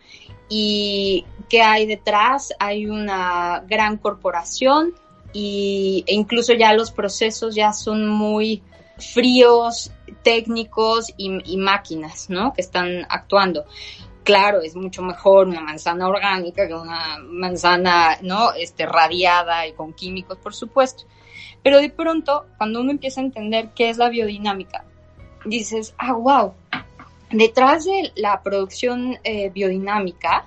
y 0.49 1.25
¿qué 1.49 1.63
hay 1.63 1.87
detrás? 1.87 2.53
Hay 2.59 2.87
una 2.87 3.65
gran 3.69 3.97
corporación 3.97 4.95
y, 5.33 6.05
e 6.07 6.15
incluso 6.15 6.53
ya 6.55 6.73
los 6.73 6.91
procesos 6.91 7.55
ya 7.55 7.73
son 7.73 8.09
muy 8.09 8.63
fríos, 8.99 9.93
técnicos 10.23 11.13
y, 11.17 11.57
máquinas, 11.57 12.29
¿no? 12.31 12.53
Que 12.53 12.61
están 12.61 13.07
actuando 13.09 13.65
claro, 14.25 14.61
es 14.61 14.77
mucho 14.77 15.01
mejor 15.01 15.49
una 15.49 15.63
manzana 15.63 16.07
orgánica 16.07 16.69
que 16.69 16.75
una 16.75 17.17
manzana, 17.19 18.19
¿no? 18.21 18.53
Este, 18.53 18.85
radiada 18.85 19.67
y 19.67 19.73
con 19.73 19.95
químicos, 19.95 20.37
por 20.37 20.55
supuesto. 20.55 21.05
Pero 21.63 21.79
de 21.79 21.89
pronto, 21.89 22.45
cuando 22.59 22.81
uno 22.81 22.91
empieza 22.91 23.23
a 23.23 23.25
entender 23.25 23.71
qué 23.75 23.89
es 23.89 23.97
la 23.97 24.11
biodinámica, 24.11 24.85
dices, 25.47 25.95
ah, 25.97 26.13
wow, 26.13 26.53
detrás 27.31 27.87
de 27.87 28.13
la 28.17 28.43
producción 28.43 29.19
eh, 29.25 29.51
biodinámica, 29.51 30.47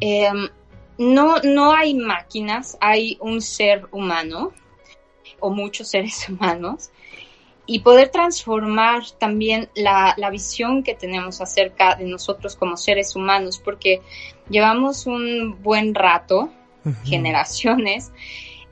em, 0.00 0.48
no, 0.98 1.36
no 1.42 1.72
hay 1.72 1.94
máquinas, 1.94 2.76
hay 2.80 3.16
un 3.20 3.40
ser 3.40 3.86
humano 3.92 4.52
o 5.40 5.50
muchos 5.50 5.88
seres 5.88 6.28
humanos 6.28 6.90
y 7.66 7.80
poder 7.80 8.10
transformar 8.10 9.02
también 9.18 9.70
la, 9.74 10.14
la, 10.18 10.30
visión 10.30 10.82
que 10.82 10.94
tenemos 10.94 11.40
acerca 11.40 11.94
de 11.94 12.04
nosotros 12.04 12.56
como 12.56 12.76
seres 12.76 13.16
humanos, 13.16 13.58
porque 13.62 14.02
llevamos 14.50 15.06
un 15.06 15.62
buen 15.62 15.94
rato, 15.94 16.50
generaciones, 17.04 18.12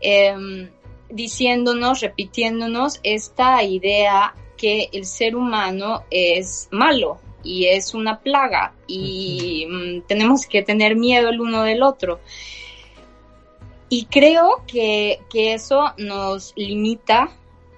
em, 0.01 0.69
diciéndonos, 1.09 2.01
repitiéndonos 2.01 3.01
esta 3.03 3.63
idea 3.63 4.35
que 4.57 4.91
el 4.93 5.07
ser 5.07 5.37
humano 5.37 6.05
es 6.11 6.69
malo 6.71 7.19
y 7.43 7.67
es 7.67 7.95
una 7.95 8.21
plaga 8.21 8.75
y 8.87 9.67
mm, 9.69 10.03
tenemos 10.03 10.47
que 10.47 10.63
tener 10.63 10.97
miedo 10.97 11.31
el 11.31 11.41
uno 11.41 11.63
del 11.63 11.83
otro. 11.83 12.21
Y 13.89 14.07
creo 14.07 14.63
que, 14.67 15.21
que 15.31 15.55
eso 15.55 15.93
nos 15.99 16.53
limita 16.57 17.31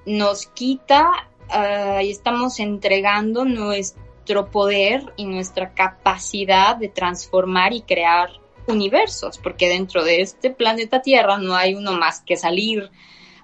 nos 0.07 0.47
quita 0.47 1.29
ah, 1.49 2.03
y 2.03 2.11
estamos 2.11 2.61
entregando 2.61 3.45
nuestro 3.45 4.51
poder 4.51 5.13
y 5.17 5.27
nuestra 5.27 5.75
capacidad 5.75 6.77
de 6.77 6.89
transformar 6.89 7.73
y 7.73 7.83
crear 7.83 8.31
universos, 8.67 9.39
porque 9.39 9.69
dentro 9.69 10.05
de 10.05 10.23
este 10.23 10.51
planeta 10.51 11.03
Tierra 11.03 11.39
no 11.39 11.55
hay 11.55 11.75
uno 11.75 11.93
más 11.93 12.21
que 12.21 12.37
salir 12.37 12.91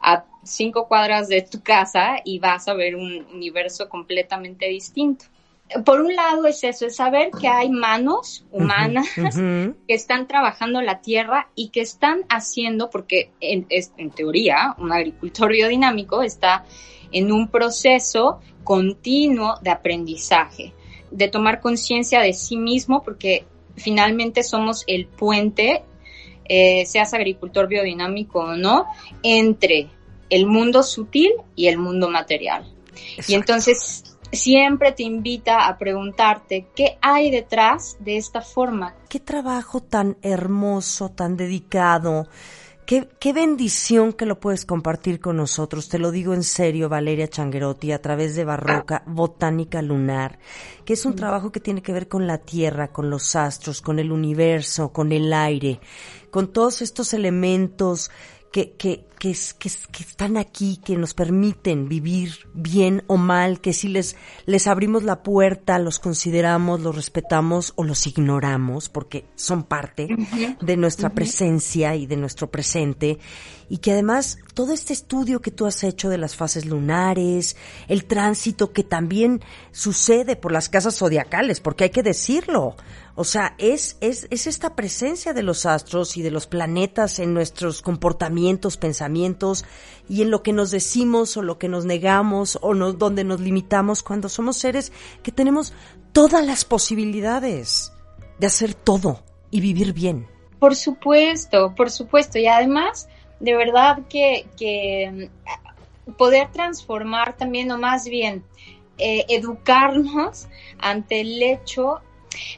a 0.00 0.24
cinco 0.42 0.88
cuadras 0.88 1.28
de 1.28 1.42
tu 1.42 1.62
casa 1.62 2.16
y 2.24 2.38
vas 2.38 2.68
a 2.68 2.74
ver 2.74 2.96
un 2.96 3.26
universo 3.32 3.88
completamente 3.88 4.66
distinto. 4.66 5.26
Por 5.84 6.00
un 6.00 6.14
lado 6.16 6.46
es 6.46 6.64
eso, 6.64 6.86
es 6.86 6.96
saber 6.96 7.30
que 7.30 7.46
hay 7.46 7.70
manos 7.70 8.44
humanas 8.50 9.06
que 9.14 9.74
están 9.94 10.26
trabajando 10.26 10.80
la 10.80 11.00
tierra 11.00 11.48
y 11.54 11.68
que 11.68 11.80
están 11.80 12.22
haciendo, 12.28 12.90
porque 12.90 13.30
en, 13.40 13.66
en 13.70 14.10
teoría 14.10 14.74
un 14.78 14.92
agricultor 14.92 15.52
biodinámico 15.52 16.22
está 16.22 16.64
en 17.12 17.32
un 17.32 17.48
proceso 17.48 18.40
continuo 18.64 19.54
de 19.62 19.70
aprendizaje, 19.70 20.72
de 21.10 21.28
tomar 21.28 21.60
conciencia 21.60 22.20
de 22.20 22.32
sí 22.32 22.56
mismo, 22.56 23.02
porque 23.02 23.46
finalmente 23.76 24.42
somos 24.42 24.84
el 24.86 25.06
puente, 25.06 25.82
eh, 26.44 26.84
seas 26.86 27.14
agricultor 27.14 27.68
biodinámico 27.68 28.40
o 28.40 28.56
no, 28.56 28.86
entre 29.22 29.88
el 30.28 30.46
mundo 30.46 30.82
sutil 30.82 31.32
y 31.56 31.66
el 31.68 31.78
mundo 31.78 32.08
material. 32.08 32.72
Y 33.26 33.34
entonces 33.34 34.09
siempre 34.32 34.92
te 34.92 35.02
invita 35.02 35.66
a 35.66 35.78
preguntarte 35.78 36.66
qué 36.74 36.98
hay 37.00 37.30
detrás 37.30 37.96
de 38.00 38.16
esta 38.16 38.40
forma. 38.40 38.94
Qué 39.08 39.20
trabajo 39.20 39.80
tan 39.80 40.16
hermoso, 40.22 41.10
tan 41.10 41.36
dedicado, 41.36 42.28
Qué, 42.86 43.08
qué, 43.20 43.32
bendición 43.32 44.12
que 44.12 44.26
lo 44.26 44.40
puedes 44.40 44.64
compartir 44.64 45.20
con 45.20 45.36
nosotros. 45.36 45.88
Te 45.88 46.00
lo 46.00 46.10
digo 46.10 46.34
en 46.34 46.42
serio, 46.42 46.88
Valeria 46.88 47.28
Changuerotti, 47.28 47.92
a 47.92 48.02
través 48.02 48.34
de 48.34 48.44
Barroca 48.44 49.04
Botánica 49.06 49.80
Lunar, 49.80 50.40
que 50.84 50.94
es 50.94 51.06
un 51.06 51.14
trabajo 51.14 51.52
que 51.52 51.60
tiene 51.60 51.82
que 51.82 51.92
ver 51.92 52.08
con 52.08 52.26
la 52.26 52.38
Tierra, 52.38 52.88
con 52.88 53.08
los 53.08 53.36
astros, 53.36 53.80
con 53.80 54.00
el 54.00 54.10
universo, 54.10 54.92
con 54.92 55.12
el 55.12 55.32
aire, 55.32 55.78
con 56.32 56.48
todos 56.48 56.82
estos 56.82 57.14
elementos 57.14 58.10
que, 58.50 58.72
que, 58.72 59.04
que, 59.20 59.36
que, 59.58 59.68
están 60.02 60.38
aquí, 60.38 60.80
que 60.82 60.96
nos 60.96 61.12
permiten 61.12 61.90
vivir 61.90 62.48
bien 62.54 63.04
o 63.06 63.18
mal, 63.18 63.60
que 63.60 63.74
si 63.74 63.88
les, 63.88 64.16
les 64.46 64.66
abrimos 64.66 65.02
la 65.02 65.22
puerta, 65.22 65.78
los 65.78 65.98
consideramos, 65.98 66.80
los 66.80 66.96
respetamos 66.96 67.74
o 67.76 67.84
los 67.84 68.06
ignoramos, 68.06 68.88
porque 68.88 69.26
son 69.34 69.64
parte 69.64 70.08
de 70.62 70.76
nuestra 70.78 71.10
presencia 71.10 71.94
y 71.96 72.06
de 72.06 72.16
nuestro 72.16 72.50
presente, 72.50 73.18
y 73.68 73.78
que 73.78 73.92
además 73.92 74.38
todo 74.54 74.72
este 74.72 74.94
estudio 74.94 75.42
que 75.42 75.50
tú 75.50 75.66
has 75.66 75.84
hecho 75.84 76.08
de 76.08 76.16
las 76.16 76.34
fases 76.34 76.64
lunares, 76.64 77.58
el 77.88 78.06
tránsito 78.06 78.72
que 78.72 78.84
también 78.84 79.42
sucede 79.70 80.34
por 80.34 80.50
las 80.50 80.70
casas 80.70 80.96
zodiacales, 80.96 81.60
porque 81.60 81.84
hay 81.84 81.90
que 81.90 82.02
decirlo, 82.02 82.74
o 83.16 83.24
sea, 83.24 83.54
es, 83.58 83.98
es, 84.00 84.26
es 84.30 84.46
esta 84.46 84.74
presencia 84.74 85.34
de 85.34 85.42
los 85.42 85.66
astros 85.66 86.16
y 86.16 86.22
de 86.22 86.30
los 86.30 86.46
planetas 86.46 87.18
en 87.18 87.34
nuestros 87.34 87.82
comportamientos, 87.82 88.78
pensamientos 88.78 89.09
y 90.08 90.22
en 90.22 90.30
lo 90.30 90.42
que 90.42 90.52
nos 90.52 90.70
decimos 90.70 91.36
o 91.36 91.42
lo 91.42 91.58
que 91.58 91.68
nos 91.68 91.84
negamos 91.84 92.58
o 92.62 92.74
no, 92.74 92.92
donde 92.92 93.24
nos 93.24 93.40
limitamos 93.40 94.02
cuando 94.02 94.28
somos 94.28 94.56
seres 94.56 94.92
que 95.22 95.32
tenemos 95.32 95.72
todas 96.12 96.44
las 96.44 96.64
posibilidades 96.64 97.92
de 98.38 98.46
hacer 98.46 98.74
todo 98.74 99.22
y 99.50 99.60
vivir 99.60 99.92
bien. 99.92 100.26
Por 100.58 100.76
supuesto, 100.76 101.74
por 101.74 101.90
supuesto. 101.90 102.38
Y 102.38 102.46
además, 102.46 103.08
de 103.38 103.54
verdad 103.56 104.00
que, 104.08 105.30
mm, 106.06 106.12
poder 106.12 106.50
transformar 106.52 107.36
también, 107.36 107.70
o 107.70 107.78
más 107.78 108.04
bien, 108.04 108.44
eh, 108.98 109.24
educarnos 109.28 110.48
ante 110.78 111.20
el 111.20 111.42
hecho 111.42 112.00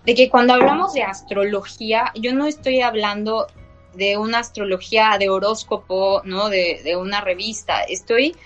de 0.05 0.15
que 0.15 0.29
cuando 0.29 0.55
hablamos 0.55 0.95
de 0.95 1.03
astrología, 1.03 2.13
yo 2.15 2.35
no 2.35 2.47
estoy 2.47 2.81
hablando 2.81 3.47
de 3.95 4.17
una 4.17 4.39
astrología 4.39 5.17
de 5.19 5.29
horóscopo, 5.29 6.23
¿no? 6.25 6.49
De, 6.49 6.81
de 6.85 6.97
una 6.97 7.21
revista, 7.21 7.83
estoy 7.83 8.37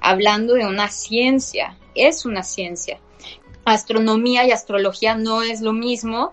hablando 0.00 0.54
de 0.54 0.66
una 0.66 0.88
ciencia, 0.88 1.76
es 1.94 2.24
una 2.24 2.42
ciencia. 2.42 3.00
Astronomía 3.64 4.44
y 4.46 4.50
astrología 4.50 5.14
no 5.14 5.42
es 5.42 5.60
lo 5.60 5.72
mismo, 5.72 6.32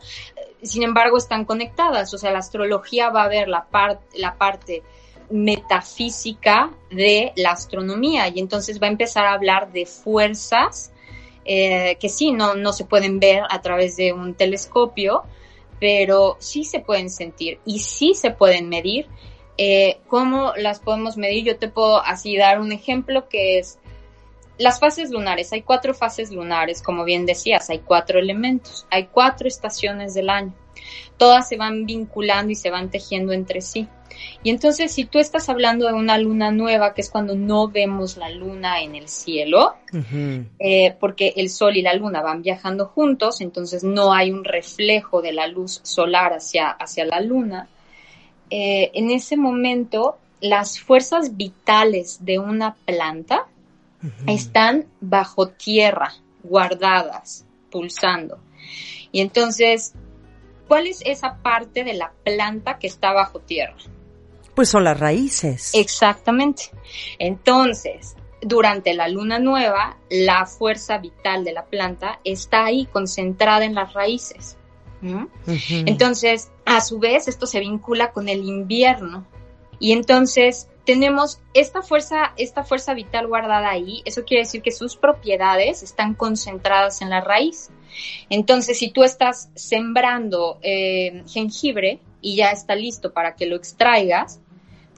sin 0.63 0.83
embargo 0.83 1.17
están 1.17 1.45
conectadas, 1.45 2.13
o 2.13 2.17
sea, 2.17 2.31
la 2.31 2.39
astrología 2.39 3.09
va 3.09 3.23
a 3.23 3.27
ver 3.27 3.47
la, 3.47 3.67
la 4.15 4.35
parte 4.35 4.83
metafísica 5.29 6.71
de 6.89 7.33
la 7.35 7.51
astronomía. 7.51 8.27
Y 8.29 8.39
entonces 8.39 8.81
va 8.81 8.87
a 8.87 8.91
empezar 8.91 9.25
a 9.25 9.33
hablar 9.33 9.71
de 9.71 9.85
fuerzas 9.85 10.91
eh, 11.45 11.97
que 11.99 12.09
sí, 12.09 12.31
no, 12.31 12.55
no 12.55 12.73
se 12.73 12.85
pueden 12.85 13.19
ver 13.19 13.43
a 13.49 13.61
través 13.61 13.95
de 13.95 14.13
un 14.13 14.35
telescopio, 14.35 15.23
pero 15.79 16.37
sí 16.39 16.63
se 16.63 16.79
pueden 16.79 17.09
sentir 17.09 17.59
y 17.65 17.79
sí 17.79 18.13
se 18.13 18.31
pueden 18.31 18.69
medir. 18.69 19.07
Eh, 19.57 19.99
¿Cómo 20.07 20.53
las 20.55 20.79
podemos 20.79 21.17
medir? 21.17 21.45
Yo 21.45 21.57
te 21.57 21.67
puedo 21.67 22.01
así 22.01 22.37
dar 22.37 22.59
un 22.61 22.71
ejemplo 22.71 23.27
que 23.27 23.59
es 23.59 23.79
las 24.57 24.79
fases 24.79 25.09
lunares. 25.09 25.51
Hay 25.53 25.63
cuatro 25.63 25.93
fases 25.93 26.31
lunares, 26.31 26.81
como 26.81 27.03
bien 27.03 27.25
decías, 27.25 27.69
hay 27.69 27.79
cuatro 27.79 28.19
elementos, 28.19 28.85
hay 28.91 29.05
cuatro 29.07 29.47
estaciones 29.47 30.13
del 30.13 30.29
año. 30.29 30.53
Todas 31.17 31.49
se 31.49 31.57
van 31.57 31.85
vinculando 31.85 32.51
y 32.51 32.55
se 32.55 32.69
van 32.69 32.89
tejiendo 32.89 33.33
entre 33.33 33.61
sí. 33.61 33.87
Y 34.43 34.49
entonces, 34.49 34.91
si 34.91 35.05
tú 35.05 35.19
estás 35.19 35.49
hablando 35.49 35.87
de 35.87 35.93
una 35.93 36.17
luna 36.17 36.51
nueva, 36.51 36.93
que 36.93 37.01
es 37.01 37.09
cuando 37.09 37.35
no 37.35 37.67
vemos 37.67 38.17
la 38.17 38.29
luna 38.29 38.81
en 38.81 38.95
el 38.95 39.07
cielo, 39.07 39.75
eh, 40.59 40.95
porque 40.99 41.33
el 41.35 41.49
sol 41.49 41.77
y 41.77 41.81
la 41.81 41.93
luna 41.93 42.21
van 42.21 42.41
viajando 42.41 42.85
juntos, 42.85 43.41
entonces 43.41 43.83
no 43.83 44.13
hay 44.13 44.31
un 44.31 44.43
reflejo 44.43 45.21
de 45.21 45.33
la 45.33 45.47
luz 45.47 45.81
solar 45.83 46.33
hacia, 46.33 46.69
hacia 46.69 47.05
la 47.05 47.21
luna, 47.21 47.67
eh, 48.49 48.91
en 48.93 49.11
ese 49.11 49.37
momento 49.37 50.17
las 50.41 50.79
fuerzas 50.79 51.35
vitales 51.35 52.23
de 52.25 52.39
una 52.39 52.75
planta 52.85 53.47
están 54.27 54.85
bajo 55.01 55.49
tierra, 55.49 56.13
guardadas, 56.43 57.45
pulsando. 57.69 58.39
Y 59.11 59.19
entonces, 59.19 59.93
¿cuál 60.67 60.87
es 60.87 61.01
esa 61.05 61.37
parte 61.37 61.83
de 61.83 61.93
la 61.93 62.13
planta 62.23 62.79
que 62.79 62.87
está 62.87 63.11
bajo 63.11 63.39
tierra? 63.39 63.75
Pues 64.59 64.71
son 64.71 64.83
las 64.83 64.99
raíces. 64.99 65.71
Exactamente. 65.73 66.63
Entonces, 67.17 68.17
durante 68.41 68.93
la 68.93 69.07
luna 69.07 69.39
nueva, 69.39 69.95
la 70.09 70.45
fuerza 70.47 70.97
vital 70.97 71.45
de 71.45 71.53
la 71.53 71.67
planta 71.67 72.19
está 72.25 72.65
ahí 72.65 72.85
concentrada 72.85 73.63
en 73.63 73.73
las 73.73 73.93
raíces. 73.93 74.57
Entonces, 75.85 76.51
a 76.65 76.81
su 76.81 76.99
vez, 76.99 77.29
esto 77.29 77.47
se 77.47 77.61
vincula 77.61 78.11
con 78.11 78.27
el 78.27 78.43
invierno. 78.43 79.25
Y 79.79 79.93
entonces 79.93 80.67
tenemos 80.83 81.39
esta 81.53 81.81
fuerza, 81.81 82.33
esta 82.35 82.65
fuerza 82.65 82.93
vital 82.93 83.27
guardada 83.27 83.69
ahí. 83.69 84.01
Eso 84.03 84.25
quiere 84.25 84.43
decir 84.43 84.61
que 84.61 84.71
sus 84.71 84.97
propiedades 84.97 85.83
están 85.83 86.15
concentradas 86.15 87.01
en 87.01 87.11
la 87.11 87.21
raíz. 87.21 87.69
Entonces, 88.29 88.77
si 88.77 88.91
tú 88.91 89.05
estás 89.05 89.51
sembrando 89.55 90.59
eh, 90.61 91.23
jengibre 91.29 92.01
y 92.19 92.35
ya 92.35 92.51
está 92.51 92.75
listo 92.75 93.13
para 93.13 93.37
que 93.37 93.45
lo 93.45 93.55
extraigas, 93.55 94.41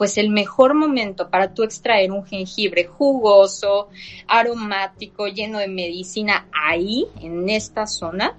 pues 0.01 0.17
el 0.17 0.31
mejor 0.31 0.73
momento 0.73 1.29
para 1.29 1.53
tú 1.53 1.61
extraer 1.61 2.11
un 2.11 2.25
jengibre 2.25 2.85
jugoso, 2.85 3.89
aromático, 4.27 5.27
lleno 5.27 5.59
de 5.59 5.67
medicina 5.67 6.47
ahí, 6.51 7.05
en 7.21 7.47
esta 7.47 7.85
zona, 7.85 8.35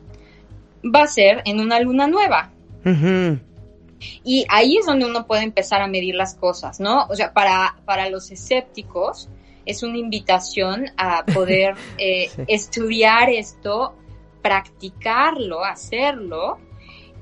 va 0.83 1.05
a 1.05 1.07
ser 1.07 1.41
en 1.45 1.61
una 1.61 1.79
luna 1.79 2.09
nueva. 2.09 2.51
Y 4.25 4.45
ahí 4.49 4.77
es 4.77 4.87
donde 4.87 5.05
uno 5.05 5.25
puede 5.25 5.45
empezar 5.45 5.83
a 5.83 5.87
medir 5.87 6.17
las 6.17 6.35
cosas, 6.35 6.81
¿no? 6.81 7.07
O 7.07 7.15
sea, 7.15 7.33
para, 7.33 7.77
para 7.85 8.11
los 8.11 8.33
escépticos 8.33 9.29
es 9.65 9.85
una 9.85 9.99
invitación 9.99 10.87
a 10.97 11.25
poder 11.25 11.77
eh, 11.97 12.29
estudiar 12.49 13.31
esto, 13.31 13.95
practicarlo, 14.43 15.65
hacerlo 15.65 16.59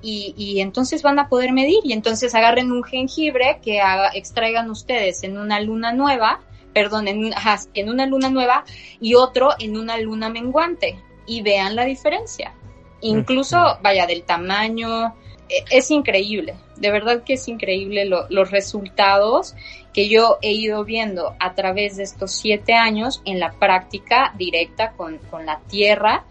y, 0.03 0.61
entonces 0.61 1.03
van 1.03 1.19
a 1.19 1.29
poder 1.29 1.53
medir. 1.53 1.81
Y 1.85 1.93
entonces 1.93 2.35
agarren 2.35 2.73
un 2.73 2.83
jengibre 2.83 3.61
que 3.63 3.81
extraigan 4.15 4.71
ustedes 4.71 5.23
en 5.23 5.39
una 5.39 5.61
luna 5.61 5.93
nueva, 5.93 6.41
perdón, 6.73 7.09
en, 7.09 7.33
en 7.75 7.89
una 7.89 8.07
luna 8.07 8.31
nueva 8.31 8.65
y 9.01 9.15
otro 9.15 9.51
en 9.59 9.77
una 9.77 9.99
luna 9.99 10.29
menguante. 10.29 10.99
Y 11.27 11.43
vean 11.43 11.77
la 11.77 11.85
diferencia. 11.85 12.55
Incluso, 13.03 13.79
vaya, 13.83 14.07
del 14.07 14.25
tamaño, 14.25 15.15
e, 15.49 15.65
es 15.71 15.91
increíble, 15.91 16.55
de 16.77 16.91
verdad 16.91 17.25
que 17.25 17.35
es 17.35 17.49
increíble 17.49 18.05
los 18.07 18.51
resultados 18.51 19.55
que 19.93 20.09
yo 20.09 20.39
he 20.43 20.53
ido 20.53 20.85
viendo 20.85 21.35
a 21.41 21.55
través 21.55 21.97
de 21.97 22.05
estos 22.05 22.33
siete 22.33 22.75
años 22.75 23.21
en 23.25 23.41
la 23.41 23.53
práctica 23.53 24.33
directa 24.39 24.93
con, 24.93 25.19
con 25.19 25.45
la 25.45 25.61
tierra 25.69 26.25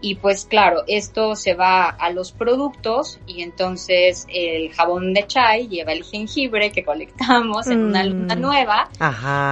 y 0.00 0.14
pues 0.16 0.44
claro, 0.44 0.84
esto 0.86 1.34
se 1.34 1.54
va 1.54 1.88
a 1.88 2.10
los 2.10 2.30
productos 2.32 3.18
y 3.26 3.42
entonces 3.42 4.26
el 4.28 4.72
jabón 4.72 5.12
de 5.12 5.26
chai 5.26 5.68
lleva 5.68 5.92
el 5.92 6.04
jengibre 6.04 6.70
que 6.70 6.84
colectamos 6.84 7.66
en 7.66 7.84
una 7.84 8.04
luna 8.04 8.36
mm. 8.36 8.40
nueva 8.40 8.88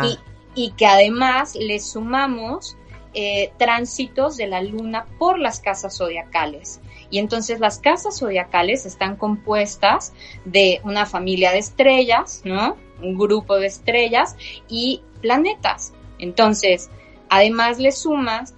Y, 0.05 0.19
y, 0.55 0.71
que 0.73 0.87
además 0.87 1.57
le 1.57 1.81
sumamos 1.81 2.77
eh, 3.19 3.51
tránsitos 3.57 4.37
de 4.37 4.47
la 4.47 4.61
luna 4.61 5.07
por 5.19 5.39
las 5.39 5.61
casas 5.61 5.97
zodiacales. 5.97 6.81
Y 7.09 7.19
entonces 7.19 7.61
las 7.61 7.79
casas 7.79 8.19
zodiacales 8.19 8.85
están 8.85 9.17
compuestas 9.17 10.13
de 10.45 10.81
una 10.85 11.07
familia 11.07 11.51
de 11.51 11.59
estrellas, 11.59 12.43
¿no? 12.45 12.77
Un 13.01 13.17
grupo 13.17 13.57
de 13.57 13.69
estrellas 13.69 14.37
y 14.69 15.03
planetas. 15.23 15.95
Entonces, 16.19 16.91
además 17.31 17.79
le 17.79 17.91
sumas 17.93 18.55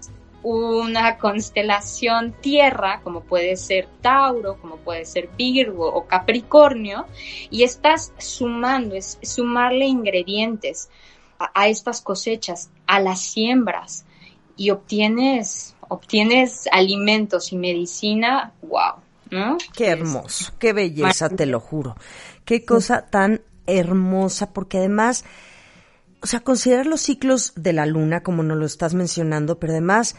una 0.49 1.19
constelación 1.19 2.33
tierra, 2.41 3.03
como 3.05 3.21
puede 3.21 3.57
ser 3.57 3.87
Tauro, 4.01 4.57
como 4.59 4.77
puede 4.77 5.05
ser 5.05 5.29
Virgo 5.37 5.87
o 5.87 6.07
Capricornio, 6.07 7.07
y 7.51 7.65
estás 7.65 8.13
sumando, 8.17 8.95
es 8.95 9.19
sumarle 9.23 9.85
ingredientes 9.85 10.89
a, 11.39 11.69
estas 11.69 12.01
cosechas, 12.01 12.71
a 12.87 12.99
las 12.99 13.21
siembras, 13.21 14.07
y 14.57 14.71
obtienes, 14.71 15.77
obtienes 15.87 16.67
alimentos 16.73 17.53
y 17.53 17.57
medicina, 17.57 18.55
wow, 18.63 18.95
¿no? 19.31 19.59
Qué 19.77 19.89
hermoso, 19.89 20.55
qué 20.59 20.73
belleza, 20.73 21.29
te 21.29 21.45
lo 21.45 21.61
juro. 21.61 21.95
Qué 22.47 22.65
cosa 22.65 23.07
tan 23.07 23.43
hermosa, 23.67 24.55
porque 24.55 24.79
además 24.79 25.27
o 26.21 26.27
sea, 26.27 26.41
considerar 26.41 26.87
los 26.87 27.03
ciclos 27.03 27.53
de 27.55 27.73
la 27.73 27.87
luna, 27.87 28.23
como 28.23 28.43
nos 28.43 28.59
lo 28.59 28.67
estás 28.67 28.95
mencionando, 28.95 29.59
pero 29.61 29.73
además 29.75 30.17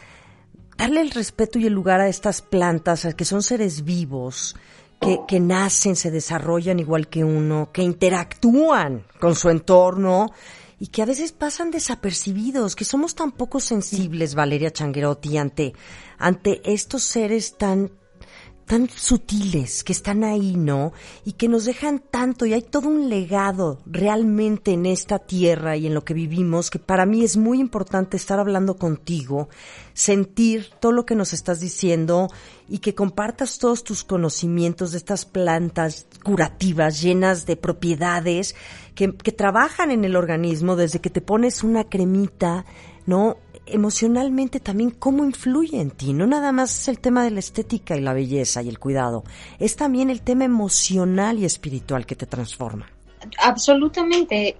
darle 0.80 1.02
el 1.02 1.10
respeto 1.10 1.58
y 1.58 1.66
el 1.66 1.74
lugar 1.74 2.00
a 2.00 2.08
estas 2.08 2.40
plantas, 2.40 3.06
que 3.14 3.26
son 3.26 3.42
seres 3.42 3.84
vivos, 3.84 4.56
que, 4.98 5.20
que 5.28 5.38
nacen, 5.38 5.94
se 5.94 6.10
desarrollan 6.10 6.78
igual 6.78 7.08
que 7.08 7.22
uno, 7.22 7.68
que 7.70 7.82
interactúan 7.82 9.04
con 9.20 9.34
su 9.34 9.50
entorno 9.50 10.32
y 10.78 10.86
que 10.86 11.02
a 11.02 11.04
veces 11.04 11.32
pasan 11.32 11.70
desapercibidos, 11.70 12.76
que 12.76 12.86
somos 12.86 13.14
tan 13.14 13.32
poco 13.32 13.60
sensibles, 13.60 14.34
Valeria 14.34 14.70
Changuerotti, 14.70 15.36
ante, 15.36 15.74
ante 16.16 16.62
estos 16.64 17.02
seres 17.02 17.58
tan 17.58 17.90
tan 18.70 18.88
sutiles 18.88 19.82
que 19.82 19.92
están 19.92 20.22
ahí, 20.22 20.54
¿no? 20.54 20.92
Y 21.24 21.32
que 21.32 21.48
nos 21.48 21.64
dejan 21.64 21.98
tanto 21.98 22.46
y 22.46 22.52
hay 22.52 22.62
todo 22.62 22.88
un 22.88 23.08
legado 23.08 23.80
realmente 23.84 24.70
en 24.70 24.86
esta 24.86 25.18
tierra 25.18 25.76
y 25.76 25.88
en 25.88 25.94
lo 25.94 26.04
que 26.04 26.14
vivimos 26.14 26.70
que 26.70 26.78
para 26.78 27.04
mí 27.04 27.24
es 27.24 27.36
muy 27.36 27.58
importante 27.58 28.16
estar 28.16 28.38
hablando 28.38 28.76
contigo, 28.76 29.48
sentir 29.92 30.70
todo 30.78 30.92
lo 30.92 31.04
que 31.04 31.16
nos 31.16 31.32
estás 31.32 31.58
diciendo 31.58 32.28
y 32.68 32.78
que 32.78 32.94
compartas 32.94 33.58
todos 33.58 33.82
tus 33.82 34.04
conocimientos 34.04 34.92
de 34.92 34.98
estas 34.98 35.24
plantas 35.24 36.06
curativas 36.22 37.02
llenas 37.02 37.46
de 37.46 37.56
propiedades 37.56 38.54
que, 38.94 39.16
que 39.16 39.32
trabajan 39.32 39.90
en 39.90 40.04
el 40.04 40.14
organismo 40.14 40.76
desde 40.76 41.00
que 41.00 41.10
te 41.10 41.20
pones 41.20 41.64
una 41.64 41.88
cremita, 41.88 42.64
¿no? 43.04 43.36
Emocionalmente 43.72 44.60
también 44.60 44.90
cómo 44.90 45.24
influye 45.24 45.80
en 45.80 45.90
ti. 45.90 46.12
No 46.12 46.26
nada 46.26 46.52
más 46.52 46.78
es 46.78 46.88
el 46.88 47.00
tema 47.00 47.24
de 47.24 47.30
la 47.30 47.40
estética 47.40 47.96
y 47.96 48.00
la 48.00 48.12
belleza 48.12 48.62
y 48.62 48.68
el 48.68 48.78
cuidado, 48.78 49.24
es 49.58 49.76
también 49.76 50.10
el 50.10 50.22
tema 50.22 50.44
emocional 50.44 51.38
y 51.38 51.44
espiritual 51.44 52.06
que 52.06 52.16
te 52.16 52.26
transforma. 52.26 52.86
Absolutamente. 53.38 54.56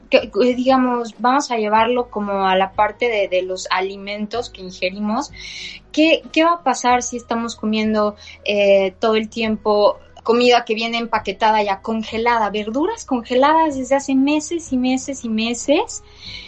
Digamos, 0.56 1.14
vamos 1.18 1.50
a 1.50 1.56
llevarlo 1.56 2.10
como 2.10 2.46
a 2.46 2.56
la 2.56 2.72
parte 2.72 3.08
de, 3.08 3.28
de 3.28 3.42
los 3.42 3.66
alimentos 3.70 4.50
que 4.50 4.60
ingerimos. 4.60 5.32
¿Qué, 5.92 6.22
¿Qué, 6.30 6.44
va 6.44 6.54
a 6.54 6.62
pasar 6.62 7.02
si 7.02 7.16
estamos 7.16 7.56
comiendo 7.56 8.16
eh, 8.44 8.94
todo 9.00 9.16
el 9.16 9.28
tiempo 9.28 9.98
comida 10.22 10.64
que 10.64 10.74
viene 10.74 10.98
empaquetada 10.98 11.62
ya 11.62 11.80
congelada, 11.80 12.50
verduras 12.50 13.04
congeladas 13.04 13.76
desde 13.76 13.96
hace 13.96 14.14
meses 14.14 14.72
y 14.72 14.76
meses 14.76 15.24
y 15.24 15.28
meses, 15.28 16.02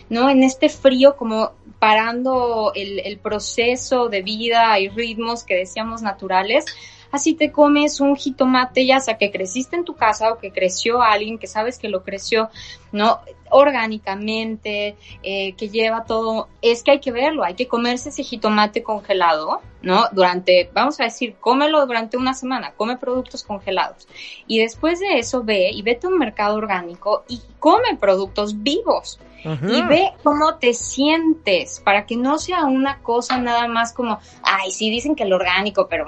¿no? 0.08 0.28
En 0.28 0.42
este 0.42 0.68
frío 0.68 1.16
como 1.16 1.52
parando 1.82 2.70
el, 2.76 3.18
proceso 3.18 4.08
de 4.08 4.22
vida 4.22 4.78
y 4.78 4.88
ritmos 4.88 5.42
que 5.42 5.56
decíamos 5.56 6.00
naturales, 6.00 6.64
así 7.10 7.34
te 7.34 7.50
comes 7.50 7.98
un 7.98 8.14
jitomate, 8.14 8.86
ya 8.86 9.00
sea 9.00 9.18
que 9.18 9.32
creciste 9.32 9.74
en 9.74 9.84
tu 9.84 9.96
casa 9.96 10.30
o 10.30 10.38
que 10.38 10.52
creció 10.52 11.02
alguien 11.02 11.40
que 11.40 11.48
sabes 11.48 11.80
que 11.80 11.88
lo 11.88 12.04
creció, 12.04 12.50
¿no? 12.92 13.18
Orgánicamente, 13.50 14.94
eh, 15.24 15.54
que 15.54 15.70
lleva 15.70 16.04
todo, 16.04 16.46
es 16.60 16.84
que 16.84 16.92
hay 16.92 17.00
que 17.00 17.10
verlo, 17.10 17.42
hay 17.42 17.54
que 17.54 17.66
comerse 17.66 18.10
ese 18.10 18.22
jitomate 18.22 18.84
congelado, 18.84 19.60
¿no? 19.82 20.04
Durante, 20.12 20.70
vamos 20.72 21.00
a 21.00 21.04
decir, 21.06 21.34
cómelo 21.40 21.84
durante 21.84 22.16
una 22.16 22.34
semana, 22.34 22.74
come 22.76 22.96
productos 22.96 23.42
congelados. 23.42 24.06
Y 24.46 24.60
después 24.60 25.00
de 25.00 25.18
eso 25.18 25.42
ve 25.42 25.72
y 25.72 25.82
vete 25.82 26.06
a 26.06 26.10
un 26.10 26.18
mercado 26.18 26.54
orgánico 26.54 27.24
y 27.26 27.42
come 27.58 27.96
productos 27.96 28.62
vivos 28.62 29.18
y 29.44 29.82
ve 29.82 30.12
cómo 30.22 30.56
te 30.58 30.74
sientes 30.74 31.80
para 31.80 32.06
que 32.06 32.16
no 32.16 32.38
sea 32.38 32.64
una 32.64 33.00
cosa 33.02 33.38
nada 33.38 33.66
más 33.68 33.92
como, 33.92 34.20
ay, 34.42 34.70
sí 34.70 34.90
dicen 34.90 35.14
que 35.14 35.24
lo 35.24 35.36
orgánico, 35.36 35.88
pero, 35.88 36.06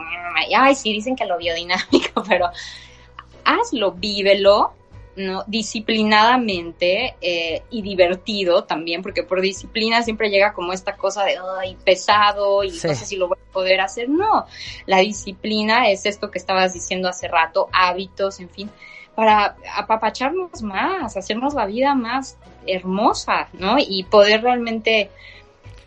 ay, 0.57 0.75
sí 0.75 0.93
dicen 0.93 1.17
que 1.17 1.25
lo 1.25 1.37
biodinámico, 1.39 2.23
pero 2.29 2.51
hazlo, 3.45 3.93
vívelo, 3.93 4.73
¿no? 5.17 5.45
disciplinadamente 5.47 7.17
eh, 7.21 7.63
y 7.71 7.83
divertido 7.83 8.65
también, 8.65 9.03
porque 9.03 9.23
por 9.23 9.41
disciplina 9.41 10.03
siempre 10.03 10.29
llega 10.29 10.53
como 10.53 10.73
esta 10.73 10.97
cosa 10.97 11.25
de 11.25 11.37
ay, 11.61 11.77
pesado 11.85 12.65
y 12.65 12.71
no 12.71 12.75
sé 12.75 12.95
si 12.95 13.17
lo 13.17 13.29
voy 13.29 13.39
a 13.39 13.53
poder 13.53 13.81
hacer. 13.81 14.09
No, 14.09 14.47
la 14.87 14.99
disciplina 14.99 15.91
es 15.91 16.07
esto 16.07 16.31
que 16.31 16.39
estabas 16.39 16.73
diciendo 16.73 17.09
hace 17.09 17.29
rato, 17.29 17.69
hábitos, 17.73 18.41
en 18.41 18.51
fin, 18.51 18.71
para 19.15 19.57
apapacharnos 19.77 20.63
más, 20.63 21.17
hacernos 21.17 21.55
la 21.55 21.67
vida 21.67 21.95
más 21.95 22.37
hermosa, 22.67 23.49
¿no? 23.53 23.77
Y 23.79 24.05
poder 24.05 24.43
realmente 24.43 25.11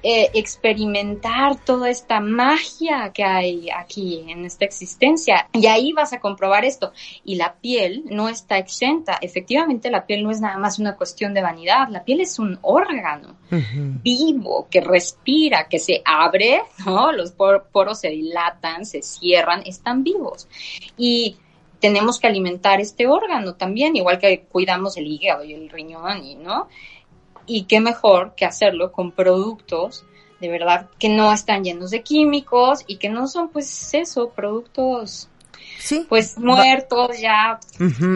eh, 0.04 0.30
experimentar 0.36 1.56
toda 1.66 1.90
esta 1.90 2.20
magia 2.20 3.12
que 3.14 3.24
hay 3.24 3.70
aquí 3.70 4.24
en 4.30 4.46
esta 4.46 4.64
existencia. 4.64 5.50
Y 5.54 5.66
ahí 5.66 5.92
vas 5.92 6.14
a 6.14 6.20
comprobar 6.20 6.66
esto. 6.66 6.94
Y 7.26 7.36
la 7.36 7.56
piel 7.56 8.04
no 8.06 8.30
está 8.30 8.58
exenta. 8.58 9.18
Efectivamente, 9.20 9.90
la 9.90 10.06
piel 10.06 10.24
no 10.24 10.30
es 10.30 10.40
nada 10.40 10.58
más 10.60 10.78
una 10.78 10.96
cuestión 10.96 11.34
de 11.34 11.42
vanidad. 11.42 11.90
La 11.90 12.04
piel 12.04 12.22
es 12.22 12.38
un 12.38 12.60
órgano 12.62 13.38
vivo 13.50 14.68
que 14.70 14.82
respira, 14.82 15.68
que 15.68 15.80
se 15.80 16.02
abre, 16.06 16.62
¿no? 16.86 17.12
Los 17.12 17.32
poros 17.32 18.00
se 18.00 18.10
dilatan, 18.10 18.86
se 18.86 19.02
cierran, 19.02 19.64
están 19.66 20.04
vivos. 20.04 20.48
Y 20.96 21.38
tenemos 21.80 22.20
que 22.20 22.28
alimentar 22.28 22.80
este 22.82 23.08
órgano 23.08 23.56
también, 23.56 23.96
igual 23.96 24.20
que 24.20 24.42
cuidamos 24.42 24.98
el 24.98 25.08
hígado 25.08 25.44
y 25.44 25.54
el 25.54 25.70
riñón, 25.70 26.24
y, 26.24 26.36
¿no? 26.36 26.68
Y 27.46 27.64
qué 27.64 27.80
mejor 27.80 28.34
que 28.36 28.46
hacerlo 28.46 28.92
con 28.92 29.12
productos 29.12 30.06
de 30.40 30.50
verdad 30.50 30.90
que 31.00 31.10
no 31.10 31.34
están 31.34 31.64
llenos 31.64 31.92
de 31.92 32.04
químicos 32.04 32.84
y 32.88 32.98
que 32.98 33.10
no 33.10 33.28
son 33.28 33.50
pues 33.50 33.94
eso, 33.94 34.30
productos 34.30 35.30
Sí. 35.80 36.06
Pues 36.10 36.38
muertos 36.38 37.20
ya 37.20 37.60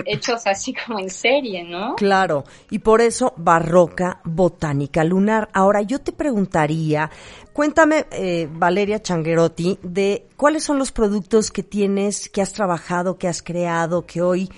hechos 0.05 0.45
así 0.45 0.73
como 0.73 0.99
en 0.99 1.09
serie, 1.09 1.63
¿no? 1.63 1.95
Claro, 1.95 2.43
y 2.69 2.79
por 2.79 3.01
eso 3.01 3.33
Barroca 3.37 4.19
Botánica 4.23 5.03
Lunar. 5.03 5.49
Ahora 5.53 5.81
yo 5.81 5.99
te 5.99 6.11
preguntaría, 6.11 7.09
cuéntame, 7.53 8.05
eh, 8.11 8.49
Valeria 8.51 9.01
Changuerotti, 9.01 9.79
de 9.83 10.27
cuáles 10.37 10.63
son 10.63 10.77
los 10.79 10.91
productos 10.91 11.51
que 11.51 11.63
tienes, 11.63 12.29
que 12.29 12.41
has 12.41 12.53
trabajado, 12.53 13.17
que 13.17 13.27
has 13.27 13.41
creado, 13.41 14.05
que 14.05 14.21
hoy 14.21 14.49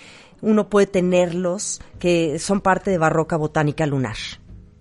uno 0.42 0.70
puede 0.70 0.88
tenerlos, 0.88 1.82
que 2.00 2.40
son 2.40 2.62
parte 2.62 2.92
de 2.92 2.98
Barroca 2.98 3.38
Botánica 3.38 3.86
Lunar 3.86 4.18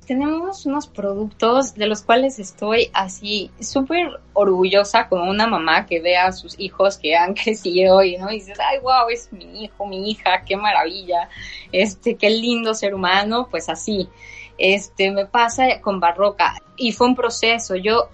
tenemos 0.06 0.66
unos 0.66 0.86
productos 0.86 1.74
de 1.74 1.86
los 1.86 2.02
cuales 2.02 2.38
estoy 2.38 2.90
así 2.92 3.50
súper 3.60 4.20
orgullosa 4.32 5.08
como 5.08 5.30
una 5.30 5.46
mamá 5.46 5.86
que 5.86 6.00
ve 6.00 6.16
a 6.16 6.32
sus 6.32 6.58
hijos 6.58 6.98
que 6.98 7.16
han 7.16 7.34
crecido 7.42 8.02
y 8.02 8.16
no 8.16 8.30
y 8.30 8.34
dices, 8.34 8.58
ay, 8.60 8.78
wow, 8.80 9.08
es 9.10 9.32
mi 9.32 9.64
hijo, 9.64 9.86
mi 9.86 10.10
hija, 10.10 10.42
qué 10.46 10.56
maravilla, 10.56 11.28
este, 11.70 12.16
qué 12.16 12.30
lindo 12.30 12.74
ser 12.74 12.94
humano, 12.94 13.48
pues 13.50 13.68
así, 13.68 14.08
este, 14.58 15.10
me 15.10 15.26
pasa 15.26 15.80
con 15.80 16.00
Barroca 16.00 16.54
y 16.76 16.92
fue 16.92 17.06
un 17.06 17.16
proceso, 17.16 17.76
yo 17.76 18.08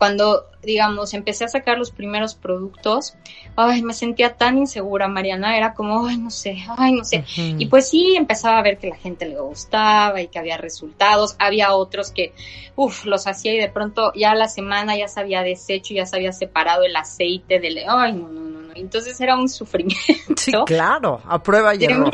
cuando, 0.00 0.46
digamos, 0.62 1.12
empecé 1.12 1.44
a 1.44 1.48
sacar 1.48 1.76
los 1.76 1.90
primeros 1.90 2.34
productos, 2.34 3.16
ay, 3.54 3.82
me 3.82 3.92
sentía 3.92 4.32
tan 4.32 4.56
insegura, 4.56 5.08
Mariana, 5.08 5.58
era 5.58 5.74
como, 5.74 6.06
ay, 6.06 6.16
no 6.16 6.30
sé, 6.30 6.56
ay, 6.78 6.92
no 6.92 7.04
sé. 7.04 7.22
Y 7.36 7.66
pues 7.66 7.90
sí, 7.90 8.14
empezaba 8.16 8.56
a 8.56 8.62
ver 8.62 8.78
que 8.78 8.88
la 8.88 8.96
gente 8.96 9.26
le 9.26 9.38
gustaba 9.38 10.22
y 10.22 10.28
que 10.28 10.38
había 10.38 10.56
resultados. 10.56 11.36
Había 11.38 11.74
otros 11.74 12.12
que, 12.12 12.32
uff, 12.76 13.04
los 13.04 13.26
hacía 13.26 13.52
y 13.52 13.58
de 13.58 13.68
pronto 13.68 14.10
ya 14.14 14.34
la 14.34 14.48
semana 14.48 14.96
ya 14.96 15.06
se 15.06 15.20
había 15.20 15.42
deshecho, 15.42 15.92
ya 15.92 16.06
se 16.06 16.16
había 16.16 16.32
separado 16.32 16.84
el 16.84 16.96
aceite 16.96 17.60
del, 17.60 17.80
ay, 17.86 18.14
no, 18.14 18.26
no, 18.28 18.40
no, 18.40 18.60
no. 18.62 18.72
Entonces 18.74 19.20
era 19.20 19.36
un 19.36 19.50
sufrimiento. 19.50 19.98
Sí, 20.34 20.52
claro, 20.64 21.20
a 21.28 21.42
prueba 21.42 21.74
y 21.74 21.84
error. 21.84 22.10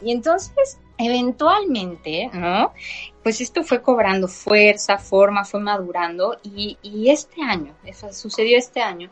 Y 0.00 0.12
entonces, 0.12 0.78
eventualmente, 0.96 2.30
¿no? 2.32 2.72
Pues 3.26 3.40
esto 3.40 3.64
fue 3.64 3.82
cobrando 3.82 4.28
fuerza, 4.28 4.98
forma, 4.98 5.44
fue 5.44 5.58
madurando 5.58 6.38
y, 6.44 6.78
este 7.10 7.42
año, 7.42 7.74
eso 7.84 8.12
sucedió 8.12 8.56
este 8.56 8.80
año, 8.80 9.10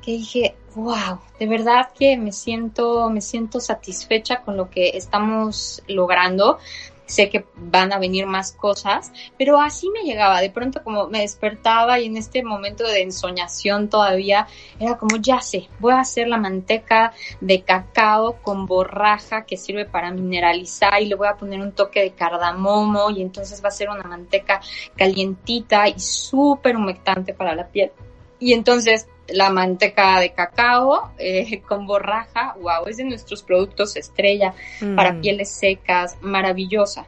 que 0.00 0.12
dije, 0.12 0.54
wow, 0.76 1.18
de 1.40 1.46
verdad 1.48 1.90
que 1.92 2.16
me 2.16 2.30
siento, 2.30 3.10
me 3.10 3.20
siento 3.20 3.58
satisfecha 3.58 4.42
con 4.42 4.56
lo 4.56 4.70
que 4.70 4.90
estamos 4.90 5.82
logrando 5.88 6.60
sé 7.08 7.30
que 7.30 7.46
van 7.56 7.92
a 7.92 7.98
venir 7.98 8.26
más 8.26 8.52
cosas, 8.52 9.12
pero 9.36 9.60
así 9.60 9.88
me 9.90 10.02
llegaba, 10.02 10.40
de 10.40 10.50
pronto 10.50 10.84
como 10.84 11.08
me 11.08 11.22
despertaba 11.22 11.98
y 11.98 12.06
en 12.06 12.16
este 12.16 12.44
momento 12.44 12.84
de 12.84 13.02
ensoñación 13.02 13.88
todavía 13.88 14.46
era 14.78 14.96
como 14.98 15.16
ya 15.16 15.40
sé, 15.40 15.68
voy 15.80 15.94
a 15.94 16.00
hacer 16.00 16.28
la 16.28 16.36
manteca 16.36 17.12
de 17.40 17.62
cacao 17.62 18.36
con 18.42 18.66
borraja 18.66 19.44
que 19.44 19.56
sirve 19.56 19.86
para 19.86 20.10
mineralizar 20.10 21.00
y 21.00 21.06
le 21.06 21.14
voy 21.14 21.28
a 21.28 21.36
poner 21.36 21.60
un 21.60 21.72
toque 21.72 22.00
de 22.00 22.12
cardamomo 22.12 23.10
y 23.10 23.22
entonces 23.22 23.64
va 23.64 23.68
a 23.68 23.72
ser 23.72 23.88
una 23.88 24.04
manteca 24.04 24.60
calientita 24.94 25.88
y 25.88 25.98
súper 25.98 26.76
humectante 26.76 27.32
para 27.32 27.54
la 27.54 27.66
piel. 27.66 27.90
Y 28.38 28.52
entonces 28.52 29.08
la 29.28 29.50
manteca 29.50 30.20
de 30.20 30.32
cacao 30.32 31.12
eh, 31.18 31.60
con 31.68 31.86
borraja, 31.86 32.56
wow, 32.60 32.86
es 32.86 32.96
de 32.96 33.04
nuestros 33.04 33.42
productos 33.42 33.96
estrella 33.96 34.54
para 34.96 35.12
mm. 35.12 35.20
pieles 35.20 35.50
secas, 35.50 36.16
maravillosa. 36.20 37.06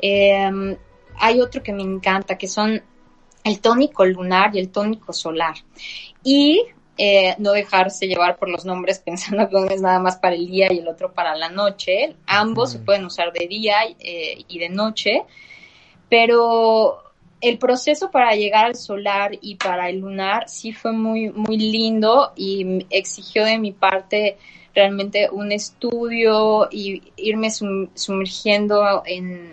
Em, 0.00 0.76
hay 1.16 1.40
otro 1.40 1.62
que 1.62 1.72
me 1.72 1.82
encanta, 1.82 2.38
que 2.38 2.48
son 2.48 2.82
el 3.44 3.60
tónico 3.60 4.04
lunar 4.04 4.54
y 4.54 4.58
el 4.58 4.70
tónico 4.70 5.12
solar. 5.12 5.54
Y 6.22 6.62
eh, 6.98 7.34
no 7.38 7.52
dejarse 7.52 8.06
llevar 8.06 8.36
por 8.36 8.50
los 8.50 8.64
nombres 8.64 8.98
pensando 9.04 9.48
que 9.48 9.56
uno 9.56 9.70
es 9.70 9.80
nada 9.80 9.98
más 9.98 10.18
para 10.18 10.34
el 10.34 10.46
día 10.46 10.72
y 10.72 10.78
el 10.78 10.88
otro 10.88 11.12
para 11.12 11.34
la 11.36 11.48
noche. 11.48 12.16
Ambos 12.26 12.72
se 12.72 12.78
pueden 12.78 13.04
usar 13.04 13.32
de 13.32 13.46
día 13.46 13.76
eh, 13.98 14.44
y 14.48 14.58
de 14.58 14.68
noche, 14.68 15.22
pero 16.08 17.09
el 17.40 17.58
proceso 17.58 18.10
para 18.10 18.34
llegar 18.34 18.66
al 18.66 18.76
solar 18.76 19.32
y 19.40 19.56
para 19.56 19.88
el 19.88 20.00
lunar 20.00 20.48
sí 20.48 20.72
fue 20.72 20.92
muy, 20.92 21.30
muy 21.30 21.56
lindo 21.56 22.32
y 22.36 22.86
exigió 22.90 23.44
de 23.44 23.58
mi 23.58 23.72
parte 23.72 24.36
realmente 24.74 25.28
un 25.30 25.50
estudio 25.50 26.68
y 26.70 27.02
irme 27.16 27.50
sumergiendo 27.50 29.02
en, 29.04 29.50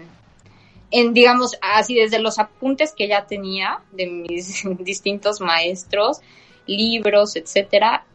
en, 0.91 1.13
digamos, 1.13 1.57
así 1.61 1.95
desde 1.95 2.19
los 2.19 2.39
apuntes 2.39 2.93
que 2.93 3.07
ya 3.07 3.25
tenía 3.25 3.79
de 3.93 4.07
mis 4.07 4.63
distintos 4.79 5.39
maestros, 5.41 6.19
libros, 6.65 7.35
etcétera, 7.35 8.05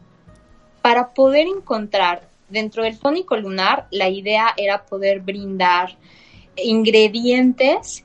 para 0.81 1.13
poder 1.13 1.47
encontrar 1.47 2.29
dentro 2.49 2.83
del 2.83 2.99
tónico 2.99 3.35
lunar, 3.35 3.87
la 3.89 4.09
idea 4.09 4.53
era 4.55 4.85
poder 4.85 5.21
brindar 5.21 5.97
ingredientes 6.55 8.03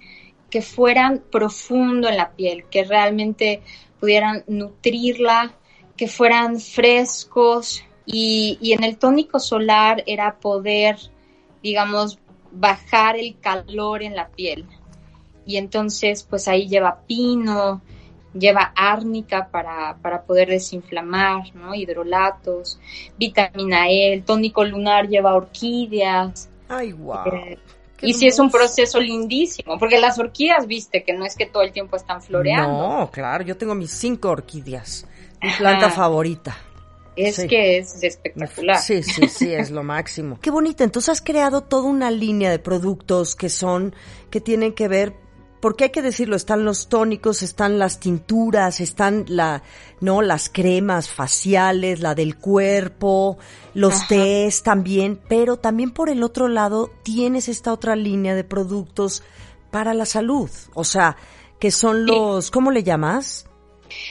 que 0.50 0.62
fueran 0.62 1.22
profundo 1.30 2.08
en 2.08 2.16
la 2.16 2.30
piel, 2.30 2.64
que 2.70 2.84
realmente 2.84 3.62
pudieran 4.00 4.44
nutrirla, 4.46 5.52
que 5.96 6.08
fueran 6.08 6.60
frescos 6.60 7.82
y, 8.06 8.58
y 8.60 8.72
en 8.72 8.84
el 8.84 8.96
tónico 8.96 9.38
solar 9.40 10.02
era 10.06 10.38
poder, 10.38 10.96
digamos, 11.62 12.18
bajar 12.52 13.16
el 13.16 13.38
calor 13.40 14.02
en 14.02 14.16
la 14.16 14.28
piel. 14.28 14.66
Y 15.44 15.56
entonces, 15.56 16.24
pues 16.28 16.46
ahí 16.48 16.68
lleva 16.68 17.00
pino, 17.06 17.80
lleva 18.34 18.72
árnica 18.76 19.48
para, 19.50 19.96
para 20.00 20.22
poder 20.22 20.48
desinflamar, 20.48 21.54
¿no? 21.54 21.74
Hidrolatos, 21.74 22.78
vitamina 23.18 23.88
E, 23.88 24.12
el 24.12 24.24
tónico 24.24 24.64
lunar 24.64 25.08
lleva 25.08 25.34
orquídeas. 25.34 26.50
Ay, 26.68 26.92
wow. 26.92 27.26
Eh, 27.32 27.58
y 28.00 28.14
sí 28.14 28.26
es 28.26 28.38
un 28.38 28.50
proceso 28.50 29.00
lindísimo, 29.00 29.78
porque 29.78 29.98
las 29.98 30.18
orquídeas, 30.18 30.66
viste, 30.66 31.02
que 31.02 31.12
no 31.12 31.24
es 31.24 31.34
que 31.36 31.46
todo 31.46 31.62
el 31.62 31.72
tiempo 31.72 31.96
están 31.96 32.22
floreando. 32.22 32.98
No, 32.98 33.10
claro, 33.10 33.44
yo 33.44 33.56
tengo 33.56 33.74
mis 33.74 33.90
cinco 33.90 34.30
orquídeas, 34.30 35.06
mi 35.42 35.50
planta 35.52 35.90
favorita. 35.90 36.56
Es 37.16 37.38
que 37.48 37.78
es 37.78 38.00
espectacular. 38.02 38.78
Sí, 38.78 39.02
sí, 39.02 39.26
sí, 39.28 39.52
es 39.52 39.72
lo 39.72 39.82
máximo. 39.82 40.38
Qué 40.42 40.50
bonita. 40.52 40.84
Entonces 40.84 41.08
has 41.08 41.20
creado 41.20 41.62
toda 41.62 41.88
una 41.88 42.12
línea 42.12 42.48
de 42.50 42.60
productos 42.60 43.34
que 43.34 43.48
son, 43.48 43.92
que 44.30 44.40
tienen 44.40 44.72
que 44.72 44.86
ver 44.86 45.14
porque 45.60 45.84
hay 45.84 45.90
que 45.90 46.02
decirlo, 46.02 46.36
están 46.36 46.64
los 46.64 46.88
tónicos, 46.88 47.42
están 47.42 47.78
las 47.78 48.00
tinturas, 48.00 48.80
están 48.80 49.24
la, 49.28 49.62
no, 50.00 50.22
las 50.22 50.48
cremas 50.48 51.08
faciales, 51.08 52.00
la 52.00 52.14
del 52.14 52.36
cuerpo, 52.36 53.38
los 53.74 54.06
tés 54.08 54.62
también, 54.62 55.20
pero 55.28 55.56
también 55.56 55.90
por 55.90 56.10
el 56.10 56.22
otro 56.22 56.48
lado 56.48 56.90
tienes 57.02 57.48
esta 57.48 57.72
otra 57.72 57.96
línea 57.96 58.34
de 58.34 58.44
productos 58.44 59.22
para 59.70 59.94
la 59.94 60.06
salud, 60.06 60.50
o 60.74 60.84
sea, 60.84 61.16
que 61.58 61.70
son 61.70 62.06
los, 62.06 62.50
¿cómo 62.50 62.70
le 62.70 62.82
llamas? 62.82 63.48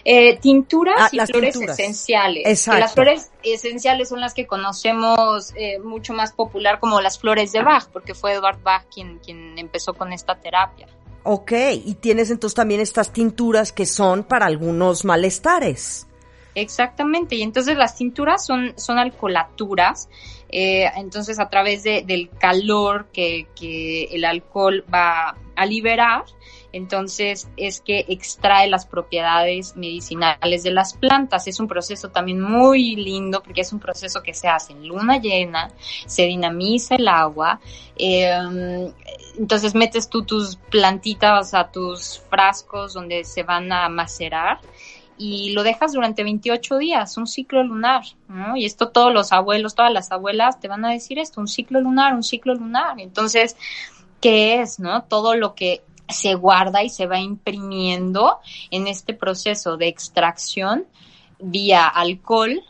Eh, 0.04 0.38
tinturas 0.40 0.96
ah, 1.00 1.10
y 1.12 1.20
flores 1.20 1.56
esenciales. 1.56 2.44
Exacto. 2.46 2.80
las 2.80 2.94
flores 2.94 3.32
esenciales 3.44 4.10
son 4.10 4.20
las 4.20 4.34
que 4.34 4.48
conocemos 4.48 5.54
eh, 5.56 5.80
mucho 5.80 6.14
más 6.14 6.34
popular 6.34 6.80
como 6.80 7.00
las 7.00 7.20
flores 7.20 7.52
de 7.52 7.62
Bach, 7.62 7.88
porque 7.92 8.14
fue 8.14 8.34
Edward 8.34 8.62
Bach 8.64 8.86
quien, 8.94 9.20
quien 9.20 9.58
empezó 9.58 9.94
con 9.94 10.14
esta 10.14 10.36
terapia. 10.36 10.88
Ok, 11.30 11.52
y 11.84 11.96
tienes 11.96 12.32
entonces 12.32 12.56
también 12.56 12.80
estas 12.80 13.12
tinturas 13.12 13.74
que 13.74 13.86
son 13.86 14.24
para 14.24 14.46
algunos 14.46 15.04
malestares. 15.04 16.08
Exactamente, 16.56 17.36
y 17.36 17.42
entonces 17.42 17.76
las 17.76 17.98
tinturas 17.98 18.46
son, 18.46 18.72
son 18.78 18.98
alcoholaturas, 18.98 20.08
eh, 20.48 20.90
entonces 20.96 21.38
a 21.38 21.50
través 21.50 21.84
de, 21.84 22.04
del 22.04 22.30
calor 22.30 23.08
que, 23.12 23.48
que 23.60 24.06
el 24.06 24.24
alcohol 24.24 24.86
va 24.92 25.36
a 25.58 25.66
liberar, 25.66 26.24
entonces 26.74 27.50
es 27.58 27.82
que 27.82 28.06
extrae 28.08 28.70
las 28.70 28.86
propiedades 28.86 29.76
medicinales 29.76 30.64
de 30.64 30.72
las 30.72 30.94
plantas. 30.94 31.48
Es 31.48 31.60
un 31.60 31.68
proceso 31.68 32.10
también 32.10 32.40
muy 32.40 32.96
lindo 32.96 33.42
porque 33.42 33.62
es 33.62 33.74
un 33.74 33.80
proceso 33.80 34.22
que 34.22 34.34
se 34.34 34.48
hace 34.48 34.74
en 34.74 34.88
luna 34.88 35.18
llena, 35.18 35.72
se 36.06 36.24
dinamiza 36.24 36.96
el 36.96 37.08
agua, 37.08 37.60
em, 37.96 38.92
entonces 39.38 39.76
metes 39.76 40.10
tú 40.10 40.24
tus 40.24 40.56
plantitas 40.56 41.54
a 41.54 41.72
tus 41.72 42.20
frascos 42.30 42.94
donde 42.94 43.24
se 43.24 43.44
van 43.44 43.72
a 43.72 43.90
macerar 43.90 44.60
y 45.18 45.52
lo 45.52 45.64
dejas 45.64 45.94
durante 45.94 46.24
28 46.24 46.78
días, 46.78 47.18
un 47.18 47.26
ciclo 47.26 47.64
lunar, 47.64 48.04
¿no? 48.28 48.56
Y 48.56 48.66
esto 48.66 48.90
todos 48.90 49.12
los 49.12 49.32
abuelos, 49.32 49.74
todas 49.74 49.92
las 49.92 50.12
abuelas 50.12 50.60
te 50.60 50.68
van 50.68 50.86
a 50.86 50.92
decir 50.92 51.18
esto, 51.18 51.42
un 51.42 51.48
ciclo 51.48 51.82
lunar, 51.82 52.14
un 52.14 52.24
ciclo 52.24 52.54
lunar. 52.54 53.00
Entonces, 53.00 53.56
¿qué 54.22 54.62
es, 54.62 54.80
no? 54.80 55.04
Todo 55.04 55.36
lo 55.36 55.56
que 55.56 55.82
se 56.08 56.36
guarda 56.36 56.84
y 56.84 56.90
se 56.90 57.08
va 57.08 57.20
imprimiendo 57.20 58.38
en 58.70 58.88
este 58.88 59.14
proceso 59.14 59.76
de 59.76 59.88
extracción 59.88 60.86
vía 61.40 61.88
alcohol 61.88 62.62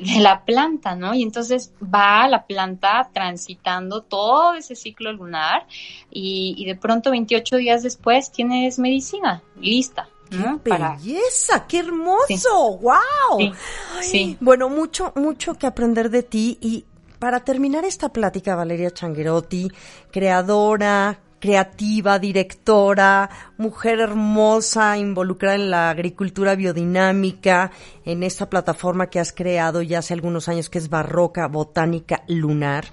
de 0.00 0.20
la 0.20 0.44
planta, 0.44 0.94
¿no? 0.94 1.14
Y 1.14 1.22
entonces 1.22 1.72
va 1.82 2.28
la 2.28 2.46
planta 2.46 3.10
transitando 3.12 4.02
todo 4.02 4.54
ese 4.54 4.74
ciclo 4.74 5.12
lunar 5.12 5.66
y, 6.10 6.64
de 6.64 6.74
pronto 6.76 7.10
28 7.10 7.56
días 7.56 7.82
después 7.82 8.30
tienes 8.30 8.78
medicina 8.78 9.42
lista. 9.60 10.08
¿no? 10.30 10.62
¡Qué 10.62 10.70
belleza! 10.70 11.66
¡Qué 11.66 11.78
hermoso! 11.78 12.78
¡Wow! 12.78 13.54
Sí. 14.02 14.36
Bueno, 14.40 14.68
mucho, 14.68 15.12
mucho 15.16 15.54
que 15.54 15.66
aprender 15.66 16.10
de 16.10 16.22
ti 16.22 16.58
y 16.60 16.84
para 17.18 17.40
terminar 17.40 17.84
esta 17.84 18.10
plática, 18.10 18.54
Valeria 18.54 18.90
Changuerotti, 18.90 19.68
creadora, 20.10 21.18
creativa, 21.38 22.18
directora, 22.18 23.30
mujer 23.56 24.00
hermosa, 24.00 24.98
involucrada 24.98 25.56
en 25.56 25.70
la 25.70 25.90
agricultura 25.90 26.54
biodinámica, 26.54 27.70
en 28.04 28.22
esta 28.22 28.48
plataforma 28.48 29.08
que 29.08 29.20
has 29.20 29.32
creado 29.32 29.82
ya 29.82 29.98
hace 29.98 30.14
algunos 30.14 30.48
años 30.48 30.68
que 30.68 30.78
es 30.78 30.88
Barroca 30.88 31.46
Botánica 31.48 32.24
Lunar. 32.28 32.86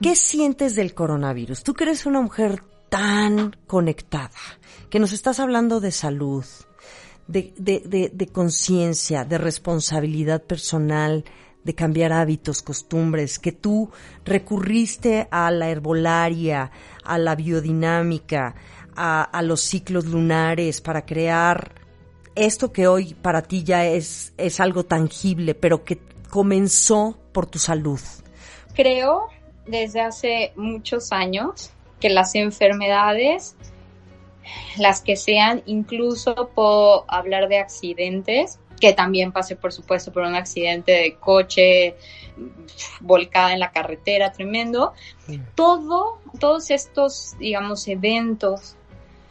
¿Qué 0.00 0.14
sientes 0.14 0.74
del 0.74 0.94
coronavirus? 0.94 1.62
Tú 1.62 1.74
que 1.74 1.84
eres 1.84 2.06
una 2.06 2.20
mujer 2.20 2.62
tan 2.88 3.56
conectada, 3.66 4.30
que 4.90 4.98
nos 4.98 5.12
estás 5.12 5.40
hablando 5.40 5.80
de 5.80 5.92
salud, 5.92 6.44
de, 7.26 7.54
de, 7.56 8.10
de 8.12 8.26
conciencia, 8.26 9.24
de 9.24 9.38
responsabilidad 9.38 10.42
personal, 10.42 11.24
de 11.64 11.74
cambiar 11.74 12.12
hábitos, 12.12 12.62
costumbres, 12.62 13.38
que 13.38 13.52
tú 13.52 13.90
recurriste 14.24 15.28
a 15.30 15.50
la 15.50 15.68
herbolaria, 15.68 16.70
a 17.04 17.18
la 17.18 17.34
biodinámica, 17.34 18.54
a, 18.96 19.42
los 19.42 19.60
ciclos 19.60 20.04
lunares 20.06 20.80
para 20.80 21.06
crear 21.06 21.72
esto 22.34 22.72
que 22.72 22.86
hoy 22.86 23.14
para 23.14 23.42
ti 23.42 23.62
ya 23.62 23.86
es, 23.86 24.32
es 24.36 24.60
algo 24.60 24.84
tangible, 24.84 25.54
pero 25.54 25.84
que 25.84 25.98
comenzó 26.30 27.18
por 27.32 27.46
tu 27.46 27.58
salud. 27.58 28.00
Creo 28.74 29.28
desde 29.66 30.00
hace 30.00 30.52
muchos 30.56 31.12
años 31.12 31.70
que 32.00 32.10
las 32.10 32.34
enfermedades, 32.34 33.54
las 34.78 35.02
que 35.02 35.16
sean, 35.16 35.62
incluso 35.66 36.50
puedo 36.54 37.04
hablar 37.08 37.48
de 37.48 37.58
accidentes, 37.58 38.58
que 38.82 38.92
también 38.92 39.30
pasé, 39.30 39.54
por 39.54 39.72
supuesto, 39.72 40.12
por 40.12 40.24
un 40.24 40.34
accidente 40.34 40.90
de 40.90 41.14
coche 41.14 41.94
volcada 42.98 43.52
en 43.52 43.60
la 43.60 43.70
carretera, 43.70 44.32
tremendo. 44.32 44.92
Todo, 45.54 46.18
todos 46.40 46.68
estos, 46.72 47.36
digamos, 47.38 47.86
eventos 47.86 48.74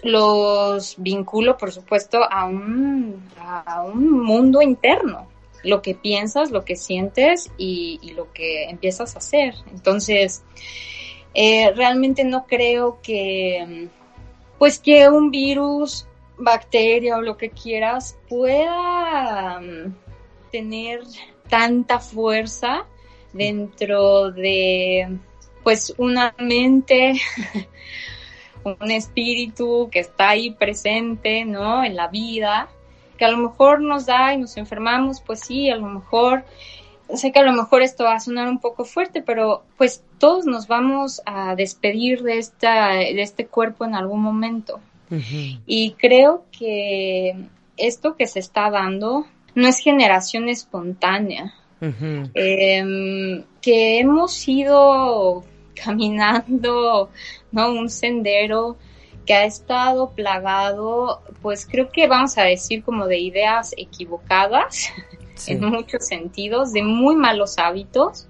los 0.03 0.95
vinculo, 0.97 1.57
por 1.57 1.73
supuesto, 1.73 2.23
a 2.23 2.45
un, 2.45 3.27
a 3.37 3.83
un 3.83 4.23
mundo 4.23 4.61
interno. 4.61 5.27
Lo 5.65 5.81
que 5.81 5.95
piensas, 5.95 6.51
lo 6.51 6.63
que 6.63 6.77
sientes 6.77 7.51
y, 7.57 8.13
lo 8.15 8.31
que 8.31 8.69
empiezas 8.69 9.15
a 9.15 9.19
hacer. 9.19 9.55
Entonces, 9.73 10.43
eh, 11.33 11.73
realmente 11.75 12.23
no 12.23 12.45
creo 12.47 13.01
que, 13.03 13.89
pues 14.57 14.79
que 14.79 15.09
un 15.09 15.29
virus 15.29 16.07
bacteria 16.41 17.17
o 17.17 17.21
lo 17.21 17.38
que 17.38 17.49
quieras 17.49 18.17
pueda 18.27 19.60
mm, 19.60 19.95
tener 20.51 21.01
tanta 21.49 21.99
fuerza 21.99 22.86
dentro 23.34 24.32
de 24.32 25.17
pues 25.63 25.93
una 25.97 26.34
mente, 26.39 27.13
un 28.63 28.91
espíritu 28.91 29.89
que 29.91 29.99
está 29.99 30.30
ahí 30.30 30.51
presente, 30.51 31.45
¿no? 31.45 31.84
En 31.84 31.95
la 31.95 32.08
vida, 32.08 32.69
que 33.17 33.25
a 33.25 33.32
lo 33.32 33.38
mejor 33.38 33.82
nos 33.82 34.06
da 34.06 34.34
y 34.34 34.38
nos 34.38 34.58
enfermamos, 34.58 35.21
pues 35.21 35.41
sí, 35.41 35.69
a 35.69 35.75
lo 35.75 35.88
mejor, 35.88 36.43
sé 37.13 37.32
que 37.32 37.39
a 37.39 37.43
lo 37.43 37.54
mejor 37.54 37.82
esto 37.82 38.06
va 38.06 38.15
a 38.15 38.19
sonar 38.19 38.47
un 38.47 38.60
poco 38.60 38.86
fuerte, 38.86 39.21
pero 39.21 39.63
pues 39.77 40.04
todos 40.17 40.45
nos 40.45 40.67
vamos 40.67 41.21
a 41.25 41.56
despedir 41.56 42.23
de, 42.23 42.39
esta, 42.39 42.93
de 42.93 43.21
este 43.21 43.45
cuerpo 43.45 43.86
en 43.86 43.93
algún 43.93 44.21
momento. 44.21 44.80
Y 45.65 45.91
creo 45.93 46.45
que 46.58 47.36
esto 47.78 48.15
que 48.15 48.28
se 48.28 48.39
está 48.39 48.69
dando 48.69 49.26
no 49.56 49.67
es 49.67 49.80
generación 49.80 50.47
espontánea, 50.47 51.54
em, 51.82 53.43
que 53.62 54.00
hemos 54.00 54.47
ido 54.47 55.43
caminando 55.84 57.10
¿no? 57.52 57.71
un 57.71 57.89
sendero 57.89 58.78
que 59.26 59.34
ha 59.34 59.45
estado 59.45 60.12
plagado, 60.12 61.21
pues 61.41 61.67
creo 61.69 61.89
que 61.89 62.08
vamos 62.08 62.38
a 62.38 62.43
decir 62.43 62.84
como 62.84 63.08
de 63.08 63.19
ideas 63.19 63.74
equivocadas 63.78 64.89
en 65.47 65.63
muchos 65.65 66.08
sentidos, 66.08 66.71
de 66.71 66.84
muy 66.84 67.15
malos 67.15 67.58
hábitos 67.58 68.28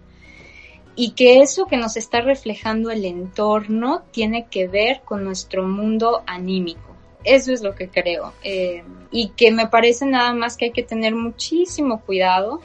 y 0.95 1.11
que 1.11 1.41
eso 1.41 1.65
que 1.65 1.77
nos 1.77 1.97
está 1.97 2.21
reflejando 2.21 2.91
el 2.91 3.05
entorno 3.05 4.03
tiene 4.11 4.47
que 4.47 4.67
ver 4.67 5.01
con 5.05 5.23
nuestro 5.23 5.63
mundo 5.63 6.23
anímico. 6.27 6.95
Eso 7.23 7.53
es 7.53 7.61
lo 7.61 7.75
que 7.75 7.89
creo. 7.89 8.33
Eh, 8.43 8.83
y 9.11 9.29
que 9.29 9.51
me 9.51 9.67
parece 9.67 10.05
nada 10.05 10.33
más 10.33 10.57
que 10.57 10.65
hay 10.65 10.71
que 10.71 10.83
tener 10.83 11.15
muchísimo 11.15 12.01
cuidado 12.01 12.61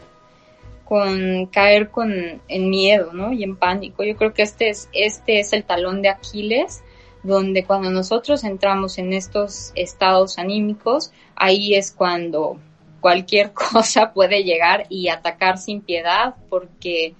con 0.84 1.46
caer 1.46 1.90
con 1.90 2.40
en 2.48 2.70
miedo, 2.70 3.12
¿no? 3.12 3.32
Y 3.32 3.42
en 3.42 3.56
pánico. 3.56 4.04
Yo 4.04 4.16
creo 4.16 4.32
que 4.32 4.42
este 4.42 4.68
es, 4.68 4.88
este 4.92 5.40
es 5.40 5.52
el 5.52 5.64
talón 5.64 6.00
de 6.00 6.08
Aquiles, 6.08 6.82
donde 7.22 7.64
cuando 7.64 7.90
nosotros 7.90 8.44
entramos 8.44 8.98
en 8.98 9.12
estos 9.12 9.72
estados 9.74 10.38
anímicos, 10.38 11.12
ahí 11.34 11.74
es 11.74 11.90
cuando 11.90 12.58
cualquier 13.00 13.52
cosa 13.72 14.12
puede 14.12 14.44
llegar 14.44 14.86
y 14.88 15.08
atacar 15.08 15.58
sin 15.58 15.80
piedad, 15.80 16.36
porque 16.48 17.14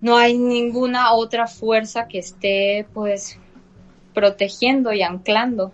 no 0.00 0.16
hay 0.16 0.38
ninguna 0.38 1.12
otra 1.12 1.46
fuerza 1.46 2.08
que 2.08 2.18
esté, 2.18 2.86
pues, 2.92 3.38
protegiendo 4.14 4.92
y 4.92 5.02
anclando 5.02 5.72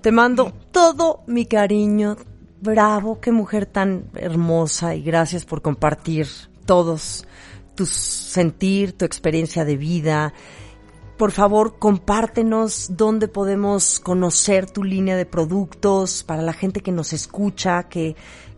te 0.00 0.12
mando 0.12 0.52
todo 0.70 1.22
mi 1.26 1.46
cariño. 1.46 2.16
Bravo, 2.60 3.20
qué 3.20 3.32
mujer 3.32 3.66
tan 3.66 4.04
hermosa 4.14 4.94
y 4.94 5.02
gracias 5.02 5.44
por 5.44 5.62
compartir 5.62 6.26
todos 6.64 7.26
tu 7.74 7.86
sentir, 7.86 8.92
tu 8.96 9.04
experiencia 9.04 9.64
de 9.64 9.76
vida. 9.76 10.32
Por 11.16 11.32
favor, 11.32 11.78
compártenos 11.78 12.96
dónde 12.96 13.28
podemos 13.28 14.00
conocer 14.00 14.70
tu 14.70 14.84
línea 14.84 15.16
de 15.16 15.24
productos 15.24 16.24
para 16.24 16.42
la 16.42 16.52
gente 16.52 16.80
que 16.80 16.92
nos 16.92 17.12
escucha, 17.12 17.84
que 17.84 18.16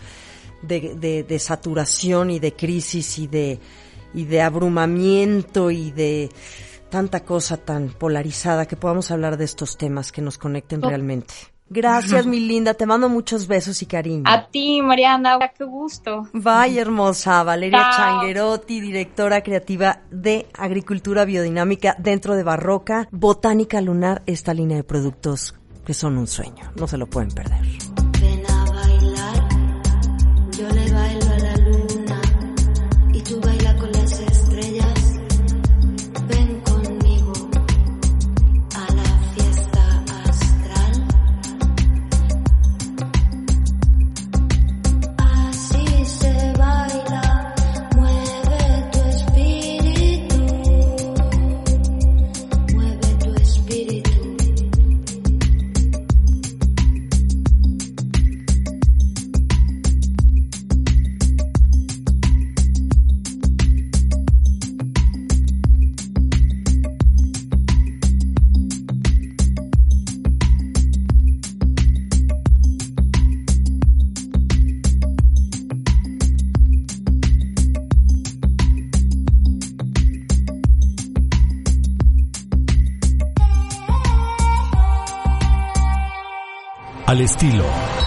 de, 0.62 0.94
de, 0.94 1.22
de 1.22 1.38
saturación 1.38 2.30
y 2.30 2.38
de 2.38 2.54
crisis 2.54 3.18
y 3.18 3.26
de, 3.26 3.60
y 4.14 4.24
de 4.24 4.42
abrumamiento 4.42 5.70
y 5.70 5.90
de 5.90 6.30
tanta 6.90 7.24
cosa 7.24 7.56
tan 7.56 7.88
polarizada 7.88 8.66
que 8.66 8.76
podamos 8.76 9.10
hablar 9.10 9.36
de 9.36 9.44
estos 9.44 9.76
temas 9.76 10.12
que 10.12 10.22
nos 10.22 10.38
conecten 10.38 10.82
realmente. 10.82 11.34
Gracias, 11.72 12.26
mi 12.26 12.40
linda. 12.40 12.74
Te 12.74 12.84
mando 12.84 13.08
muchos 13.08 13.46
besos 13.46 13.80
y 13.80 13.86
cariño. 13.86 14.24
A 14.26 14.48
ti, 14.48 14.82
Mariana. 14.82 15.38
Qué 15.56 15.62
gusto. 15.62 16.28
Vaya 16.32 16.82
hermosa. 16.82 17.44
Valeria 17.44 17.90
Changuerotti, 17.96 18.80
directora 18.80 19.40
creativa 19.44 20.00
de 20.10 20.48
Agricultura 20.52 21.24
Biodinámica 21.24 21.94
dentro 21.96 22.34
de 22.34 22.42
Barroca. 22.42 23.06
Botánica 23.12 23.80
Lunar, 23.80 24.22
esta 24.26 24.52
línea 24.52 24.78
de 24.78 24.84
productos 24.84 25.54
que 25.86 25.94
son 25.94 26.18
un 26.18 26.26
sueño. 26.26 26.72
No 26.74 26.88
se 26.88 26.98
lo 26.98 27.06
pueden 27.06 27.30
perder. 27.30 27.60
Estilo. 87.20 87.99